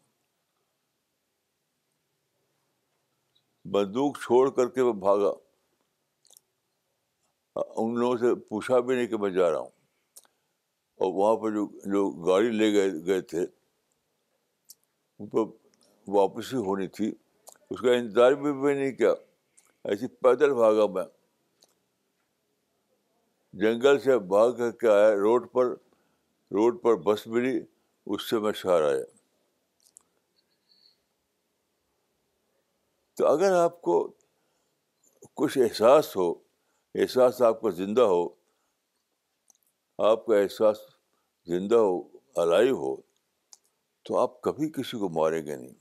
بندوق 3.71 4.17
چھوڑ 4.23 4.49
کر 4.55 4.69
کے 4.75 4.81
وہ 4.81 4.93
بھاگا 5.05 5.31
ان 7.73 7.95
لوگوں 7.99 8.17
سے 8.17 8.33
پوچھا 8.49 8.79
بھی 8.85 8.95
نہیں 8.95 9.07
کہ 9.07 9.17
میں 9.21 9.29
جا 9.29 9.49
رہا 9.51 9.59
ہوں 9.59 9.69
اور 11.03 11.13
وہاں 11.13 11.35
پہ 11.43 11.49
جو 11.93 12.07
گاڑی 12.25 12.49
لے 12.51 12.71
گئے 12.73 12.89
گئے 13.05 13.21
تھے 13.33 13.45
ان 15.19 15.27
پہ 15.29 15.39
واپسی 16.17 16.55
ہونی 16.67 16.87
تھی 16.97 17.11
اس 17.69 17.79
کا 17.79 17.93
انتظار 17.95 18.31
بھی 18.43 18.51
میں 18.61 18.73
نہیں 18.75 18.91
کیا 18.95 19.11
ایسی 19.89 20.07
پیدل 20.21 20.53
بھاگا 20.53 20.85
میں 20.93 21.03
جنگل 23.61 23.99
سے 23.99 24.17
بھاگ 24.33 24.51
کر 24.57 24.71
کے 24.81 24.87
آیا 24.87 25.09
روڈ 25.21 25.51
پر 25.53 25.71
روڈ 26.57 26.81
پر 26.81 26.95
بس 27.05 27.25
ملی 27.33 27.59
اس 28.13 28.29
سے 28.29 28.39
میں 28.43 28.51
شہر 28.61 28.83
آیا 28.89 29.03
تو 33.17 33.27
اگر 33.27 33.55
آپ 33.63 33.81
کو 33.87 33.95
کچھ 35.37 35.57
احساس 35.65 36.15
ہو 36.15 36.29
احساس 37.01 37.41
آپ 37.51 37.61
کا 37.61 37.69
زندہ 37.83 38.01
ہو 38.13 38.23
آپ 40.11 40.25
کا 40.25 40.37
احساس 40.39 40.77
زندہ 41.49 41.75
ہو 41.75 41.97
الائیو 42.41 42.75
ہو 42.85 42.95
تو 44.05 44.17
آپ 44.19 44.41
کبھی 44.41 44.69
کسی 44.77 44.97
کو 44.99 45.09
ماریں 45.19 45.45
گے 45.45 45.55
نہیں 45.55 45.73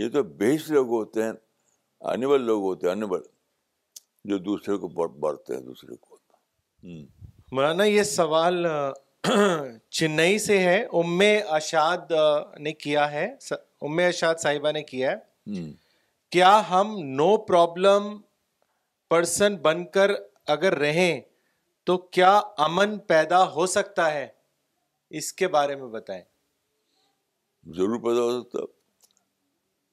یہ 0.00 0.08
تو 0.08 0.22
بیس 0.40 0.68
لوگ 0.70 0.88
ہوتے 0.88 1.22
ہیں 1.22 1.32
انیبل 2.10 2.42
لوگ 2.50 2.62
ہوتے 2.62 2.86
ہیں 2.86 2.92
انیبل 2.92 3.20
جو 4.30 4.36
دوسرے 4.46 4.76
کو 4.84 4.88
بڑھتے 5.24 5.54
ہیں 5.54 5.60
دوسرے 5.62 5.96
کو 6.06 6.16
مولانا 7.56 7.84
یہ 7.84 8.02
سوال 8.10 8.66
چنئی 9.98 10.38
سے 10.46 10.58
ہے 10.60 10.76
ام 11.00 11.20
اشاد 11.58 12.12
نے 12.66 12.72
کیا 12.86 13.10
ہے 13.12 13.26
ام 13.88 13.98
اشاد 14.06 14.40
صاحبہ 14.46 14.72
نے 14.78 14.82
کیا 14.92 15.10
ہے 15.12 15.60
کیا 16.38 16.52
ہم 16.70 16.96
نو 17.20 17.36
پرابلم 17.52 18.08
پرسن 19.10 19.56
بن 19.68 19.84
کر 19.98 20.12
اگر 20.56 20.78
رہیں 20.86 21.12
تو 21.86 21.98
کیا 22.18 22.32
امن 22.68 22.98
پیدا 23.14 23.42
ہو 23.54 23.66
سکتا 23.76 24.12
ہے 24.14 24.26
اس 25.20 25.32
کے 25.42 25.48
بارے 25.58 25.76
میں 25.82 25.88
بتائیں 25.98 26.22
ضرور 27.76 28.00
پیدا 28.08 28.24
ہو 28.28 28.40
سکتا 28.42 28.62
ہے 28.66 28.78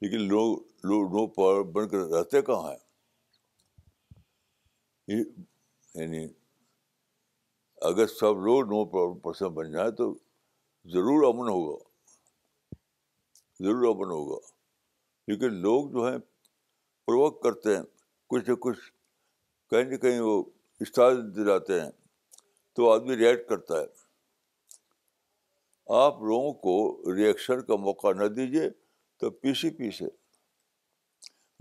لیکن 0.01 0.21
لوگ 0.33 0.51
لوگ 0.89 1.03
نو 1.13 1.21
پاور 1.35 1.55
بن 1.75 1.85
کر 1.91 2.01
رہتے 2.15 2.35
کہاں 2.47 2.69
ہیں 2.71 2.83
یعنی 5.17 6.21
اگر 7.89 8.05
سب 8.19 8.33
لوگ 8.47 8.59
نو 8.73 8.79
پاور 8.91 9.13
پرسن 9.23 9.47
بن 9.55 9.65
جائیں 9.71 9.91
تو 10.01 10.05
ضرور 10.93 11.19
امن 11.27 11.47
ہوگا 11.49 11.77
ضرور 13.63 13.83
امن 13.93 14.09
ہوگا 14.11 14.37
لیکن 15.27 15.49
لوگ 15.61 15.81
جو 15.93 16.01
ہیں 16.09 16.17
پروک 17.07 17.33
کرتے 17.43 17.69
ہیں 17.75 17.83
کچھ 18.29 18.45
نہ 18.49 18.55
کچھ 18.65 18.79
کہیں 19.71 19.83
نہ 19.89 19.95
کہیں 20.05 20.19
وہ 20.19 20.35
اسٹار 20.81 21.11
دلاتے 21.35 21.73
ہیں 21.81 21.89
تو 22.75 22.79
آدمی 22.91 23.15
ریئیکٹ 23.17 23.49
کرتا 23.49 23.73
ہے 23.79 23.87
آپ 26.05 26.13
لوگوں 26.29 26.51
کو 26.65 26.75
ریئیکشن 27.15 27.57
کا 27.65 27.75
موقع 27.85 28.09
نہ 28.21 28.25
دیجیے 28.35 28.67
تو 29.19 29.29
پی 29.39 29.53
سی 29.61 29.67
ہے 30.01 30.07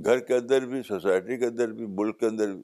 گھر 0.04 0.18
کے 0.26 0.34
اندر 0.34 0.66
بھی 0.70 0.82
سوسائٹی 0.88 1.36
کے 1.38 1.46
اندر 1.46 1.68
بھی 1.76 1.86
ملک 1.98 2.18
کے 2.20 2.26
اندر 2.26 2.52
بھی 2.54 2.62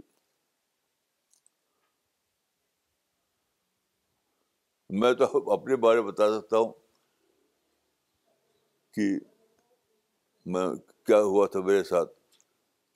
میں 5.00 5.12
تو 5.20 5.50
اپنے 5.52 5.76
بارے 5.84 6.00
میں 6.00 6.10
بتا 6.12 6.26
سکتا 6.38 6.56
ہوں 6.58 6.72
کہ 8.94 9.08
میں 10.54 10.66
کیا 11.06 11.20
ہوا 11.30 11.46
تھا 11.52 11.60
میرے 11.66 11.82
ساتھ 11.92 12.10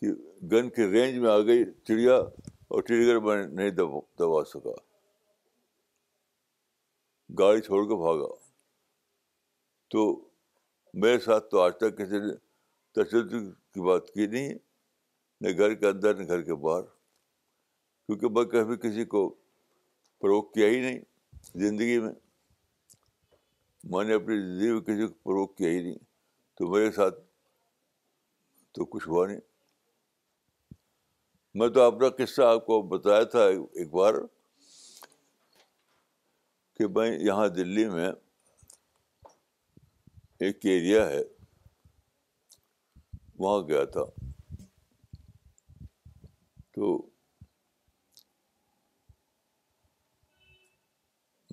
کہ 0.00 0.10
گن 0.52 0.68
کی 0.76 0.90
رینج 0.90 1.18
میں 1.18 1.30
آ 1.30 1.38
گئی 1.50 1.64
چڑیا 1.88 2.14
اور 2.16 2.82
ٹریگر 2.86 3.18
میں 3.26 3.36
نہیں 3.46 3.70
دبا 3.78 4.44
سکا 4.52 4.74
گاڑی 7.38 7.60
چھوڑ 7.68 7.82
کے 7.88 7.96
بھاگا 8.02 8.32
تو 9.90 10.04
میرے 11.02 11.18
ساتھ 11.24 11.48
تو 11.50 11.60
آج 11.60 11.72
تک 11.80 11.96
کسی 11.96 12.18
نے 12.26 12.32
تشدد 12.94 13.48
کی 13.74 13.80
بات 13.86 14.06
کی 14.12 14.26
نہیں 14.26 14.54
نہ 15.40 15.48
گھر 15.58 15.74
کے 15.80 15.86
اندر 15.86 16.14
نہ 16.20 16.26
گھر 16.28 16.42
کے 16.42 16.54
باہر 16.62 16.82
کیونکہ 18.06 18.28
میں 18.36 18.44
کبھی 18.52 18.76
کسی 18.88 19.04
کو 19.14 19.28
پروک 20.20 20.52
کیا 20.54 20.68
ہی 20.68 20.80
نہیں 20.80 20.98
زندگی 21.64 21.98
میں 22.04 22.12
میں 23.90 24.04
نے 24.04 24.14
اپنی 24.14 24.38
زندگی 24.46 24.72
میں 24.72 24.80
کسی 24.86 25.06
کو 25.06 25.12
پروک 25.28 25.56
کیا 25.56 25.70
ہی 25.70 25.82
نہیں 25.82 25.98
تو 26.58 26.70
میرے 26.70 26.90
ساتھ 26.96 27.20
تو 28.74 28.84
کچھ 28.94 29.08
ہوا 29.08 29.26
نہیں 29.26 29.40
میں 31.58 31.68
تو 31.74 31.82
اپنا 31.82 32.08
قصہ 32.24 32.42
آپ 32.54 32.66
کو 32.66 32.80
بتایا 32.96 33.22
تھا 33.34 33.44
ایک 33.48 33.92
بار 33.94 34.14
کہ 36.78 36.86
میں 36.94 37.10
یہاں 37.26 37.48
دلی 37.58 37.88
میں 37.88 38.10
ایک 40.44 40.64
ایریا 40.66 41.04
ہے 41.10 41.20
وہاں 43.38 43.60
گیا 43.68 43.84
تھا 43.94 44.02
تو 46.74 46.90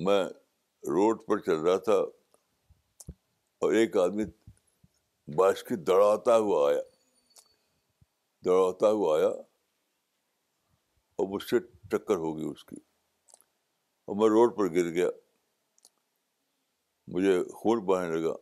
میں 0.05 0.23
روڈ 0.93 1.25
پر 1.27 1.39
چل 1.45 1.59
رہا 1.67 1.77
تھا 1.87 1.93
اور 3.63 3.73
ایک 3.73 3.95
آدمی 4.03 4.25
بارش 5.35 5.63
کی 5.63 5.75
دڑاتا 5.89 6.37
ہوا 6.37 6.67
آیا 6.69 6.81
دڑاتا 8.45 8.89
ہوا 8.91 9.17
آیا 9.17 9.27
اور 11.15 11.27
مجھ 11.33 11.43
سے 11.43 11.59
ٹکر 11.91 12.15
ہو 12.25 12.37
گئی 12.37 12.45
اس 12.51 12.63
کی 12.65 12.75
اور 14.05 14.15
میں 14.21 14.29
روڈ 14.35 14.57
پر 14.57 14.73
گر 14.75 14.93
گیا 14.93 15.09
مجھے 17.13 17.43
خون 17.59 17.85
بہنے 17.85 18.15
لگا 18.17 18.33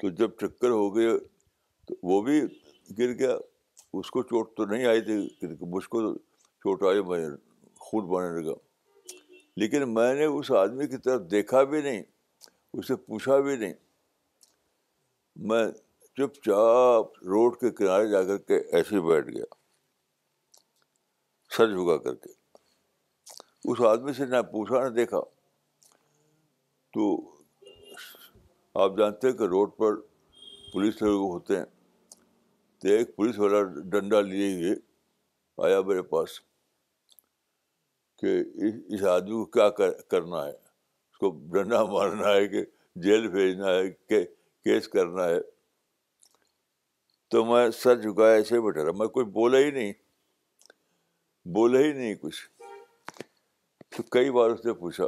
تو 0.00 0.08
جب 0.18 0.30
چکر 0.40 0.70
ہو 0.70 0.94
گئے 0.96 1.16
تو 1.86 1.94
وہ 2.08 2.20
بھی 2.22 2.40
گر 2.98 3.12
گیا 3.18 3.36
اس 4.00 4.10
کو 4.10 4.22
چوٹ 4.22 4.54
تو 4.56 4.64
نہیں 4.72 4.84
آئی 4.86 5.00
تھی 5.04 5.56
مجھ 5.74 5.86
کو 5.94 6.00
چوٹ 6.16 6.82
آئی 6.90 7.00
خود 7.86 8.04
بنے 8.14 8.40
لگا 8.40 8.54
لیکن 9.60 9.92
میں 9.94 10.12
نے 10.14 10.24
اس 10.24 10.50
آدمی 10.62 10.86
کی 10.88 10.96
طرف 11.04 11.30
دیکھا 11.30 11.62
بھی 11.70 11.80
نہیں 11.82 12.02
اسے 12.80 12.96
پوچھا 13.06 13.38
بھی 13.46 13.56
نہیں 13.56 13.72
میں 15.50 15.64
چپ 16.18 16.34
چاپ 16.44 17.18
روڈ 17.32 17.58
کے 17.60 17.70
کنارے 17.80 18.08
جا 18.10 18.22
کر 18.30 18.38
کے 18.50 18.56
ایسے 18.76 18.94
ہی 18.96 19.00
بیٹھ 19.08 19.26
گیا 19.36 19.44
سر 21.56 21.70
جھکا 21.74 21.96
کر 22.04 22.14
کے 22.26 22.30
اس 23.70 23.80
آدمی 23.88 24.12
سے 24.16 24.26
نہ 24.26 24.42
پوچھا 24.52 24.84
نہ 24.88 24.94
دیکھا 24.94 25.20
تو 26.94 27.08
آپ 28.84 28.96
جانتے 28.98 29.28
ہیں 29.30 29.36
کہ 29.36 29.44
روڈ 29.52 29.70
پر 29.76 29.94
پولیس 30.72 31.00
لوگ 31.02 31.30
ہوتے 31.32 31.56
ہیں 31.56 31.64
تو 32.80 32.88
ایک 32.92 33.14
پولیس 33.16 33.38
والا 33.38 33.62
ڈنڈا 33.90 34.20
لیے 34.22 34.52
ہوئے 34.54 34.74
آیا 35.68 35.80
میرے 35.86 36.02
پاس 36.10 36.38
کہ 38.20 38.36
اس 38.94 39.04
آدمی 39.12 39.44
کو 39.44 39.44
کیا 39.56 39.68
کرنا 40.10 40.44
ہے 40.44 40.50
اس 40.50 41.18
کو 41.18 41.30
ڈنڈا 41.52 41.82
مارنا 41.92 42.32
ہے 42.34 42.46
کہ 42.48 42.64
جیل 43.04 43.28
بھیجنا 43.28 43.74
ہے 43.74 43.90
کہ 44.08 44.24
کیس 44.64 44.88
کرنا 44.88 45.24
ہے 45.28 45.40
تو 47.30 47.44
میں 47.44 47.68
سر 47.82 48.00
جھکایا 48.00 48.34
ایسے 48.34 48.58
ہی 48.58 48.72
رہا 48.74 48.92
میں 48.98 49.06
کوئی 49.16 49.26
بولا 49.32 49.58
ہی 49.58 49.70
نہیں 49.70 49.92
بولا 51.56 51.80
ہی 51.80 51.92
نہیں 51.92 52.14
کچھ 52.20 52.46
تو 53.96 54.02
کئی 54.12 54.30
بار 54.30 54.50
اس 54.50 54.64
نے 54.64 54.72
پوچھا 54.84 55.04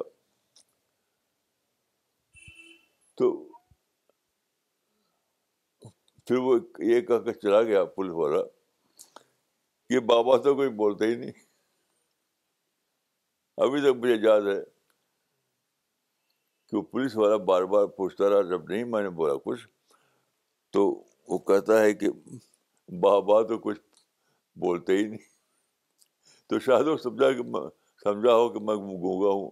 تو 3.18 3.30
پھر 6.30 6.38
وہ 6.38 6.58
یہ 6.88 7.00
کہہ 7.06 7.18
کر 7.24 7.32
چلا 7.42 7.60
گیا 7.68 7.82
پولیس 7.94 8.12
والا 8.14 8.40
کہ 9.88 10.00
بابا 10.08 10.36
تو 10.42 10.54
کوئی 10.56 10.68
بولتا 10.80 11.04
ہی 11.04 11.14
نہیں 11.22 11.32
ابھی 13.64 13.80
تک 13.82 13.96
مجھے 14.04 14.14
یاد 14.24 14.42
ہے 14.48 14.54
کہ 16.68 16.76
وہ 16.76 16.82
پولیس 16.90 17.16
والا 17.16 17.36
بار 17.48 17.62
بار 17.72 17.86
پوچھتا 17.96 18.28
رہا 18.30 18.42
جب 18.50 18.68
نہیں 18.72 18.84
میں 18.92 19.02
نے 19.02 19.08
بولا 19.20 19.34
کچھ 19.44 19.66
تو 20.72 20.84
وہ 21.28 21.38
کہتا 21.50 21.80
ہے 21.82 21.92
کہ 22.04 22.10
بابا 23.06 23.40
تو 23.48 23.58
کچھ 23.66 23.80
بولتے 24.66 24.96
ہی 24.98 25.06
نہیں 25.06 25.24
تو 26.50 26.58
شاید 26.66 26.86
وہ 26.88 26.96
سمجھا 27.08 27.32
کہ 27.32 27.42
سمجھا 28.04 28.34
ہو 28.34 28.48
کہ 28.52 28.60
میں 28.68 28.76
گونگا 28.86 29.32
ہوں 29.34 29.50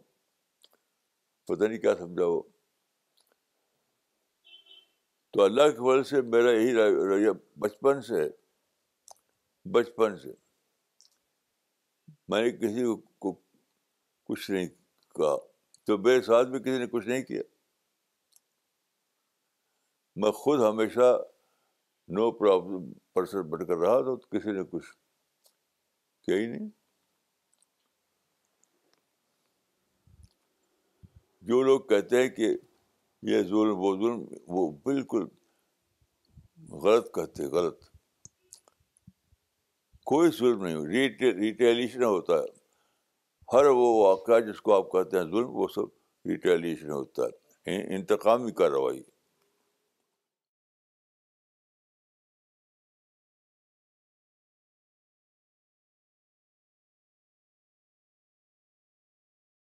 پتہ 1.48 1.64
نہیں 1.64 1.78
کیا 1.78 1.96
سمجھا 2.02 2.24
ہو 2.24 2.40
تو 5.32 5.42
اللہ 5.44 5.70
کے 5.74 5.80
بعد 5.86 6.02
سے 6.08 6.20
میرا 6.34 6.50
یہی 6.50 6.72
رویہ 6.74 7.30
بچپن 7.60 8.00
سے 8.02 8.20
ہے 8.22 8.28
بچپن 9.72 10.16
سے 10.18 10.32
میں 12.32 12.40
نے 12.42 12.50
کسی 12.56 12.82
کو 13.24 13.32
کچھ 14.28 14.50
نہیں 14.50 14.66
کہا 15.16 15.36
تو 15.86 15.96
میرے 16.04 16.22
ساتھ 16.22 16.48
بھی 16.48 16.58
کسی 16.60 16.78
نے 16.78 16.86
کچھ 16.92 17.06
نہیں 17.08 17.22
کیا 17.24 17.42
میں 20.22 20.30
خود 20.42 20.60
ہمیشہ 20.68 21.16
نو 22.16 22.30
پرابلم 22.38 22.90
پرسن 23.14 23.42
بن 23.50 23.64
کر 23.66 23.76
رہا 23.78 24.00
تو 24.04 24.16
کسی 24.36 24.52
نے 24.52 24.62
کچھ 24.70 24.86
کیا 26.26 26.36
ہی 26.36 26.46
نہیں 26.46 26.68
جو 31.50 31.62
لوگ 31.62 31.80
کہتے 31.88 32.22
ہیں 32.22 32.28
کہ 32.28 32.54
یہ 33.26 33.42
ظلم 33.48 33.78
وہ 33.82 33.94
ظلم 34.00 34.24
وہ 34.54 34.70
بالکل 34.84 35.24
غلط 36.82 37.12
کہتے 37.14 37.46
غلط 37.56 37.78
کوئی 40.10 40.30
ظلم 40.38 40.64
نہیں 40.64 40.84
ریٹیلیشن 41.40 42.02
ہوتا 42.04 42.34
ہے 42.38 42.56
ہر 43.56 43.66
وہ 43.66 43.88
واقعہ 44.06 44.38
جس 44.46 44.60
کو 44.62 44.74
آپ 44.74 44.90
کہتے 44.92 45.16
ہیں 45.18 45.24
ظلم 45.30 45.56
وہ 45.56 45.66
سب 45.74 46.28
ریٹیلیشن 46.30 46.90
ہوتا 46.90 47.26
ہے 47.64 47.76
انتقامی 47.96 48.52
کارروائی 48.60 49.17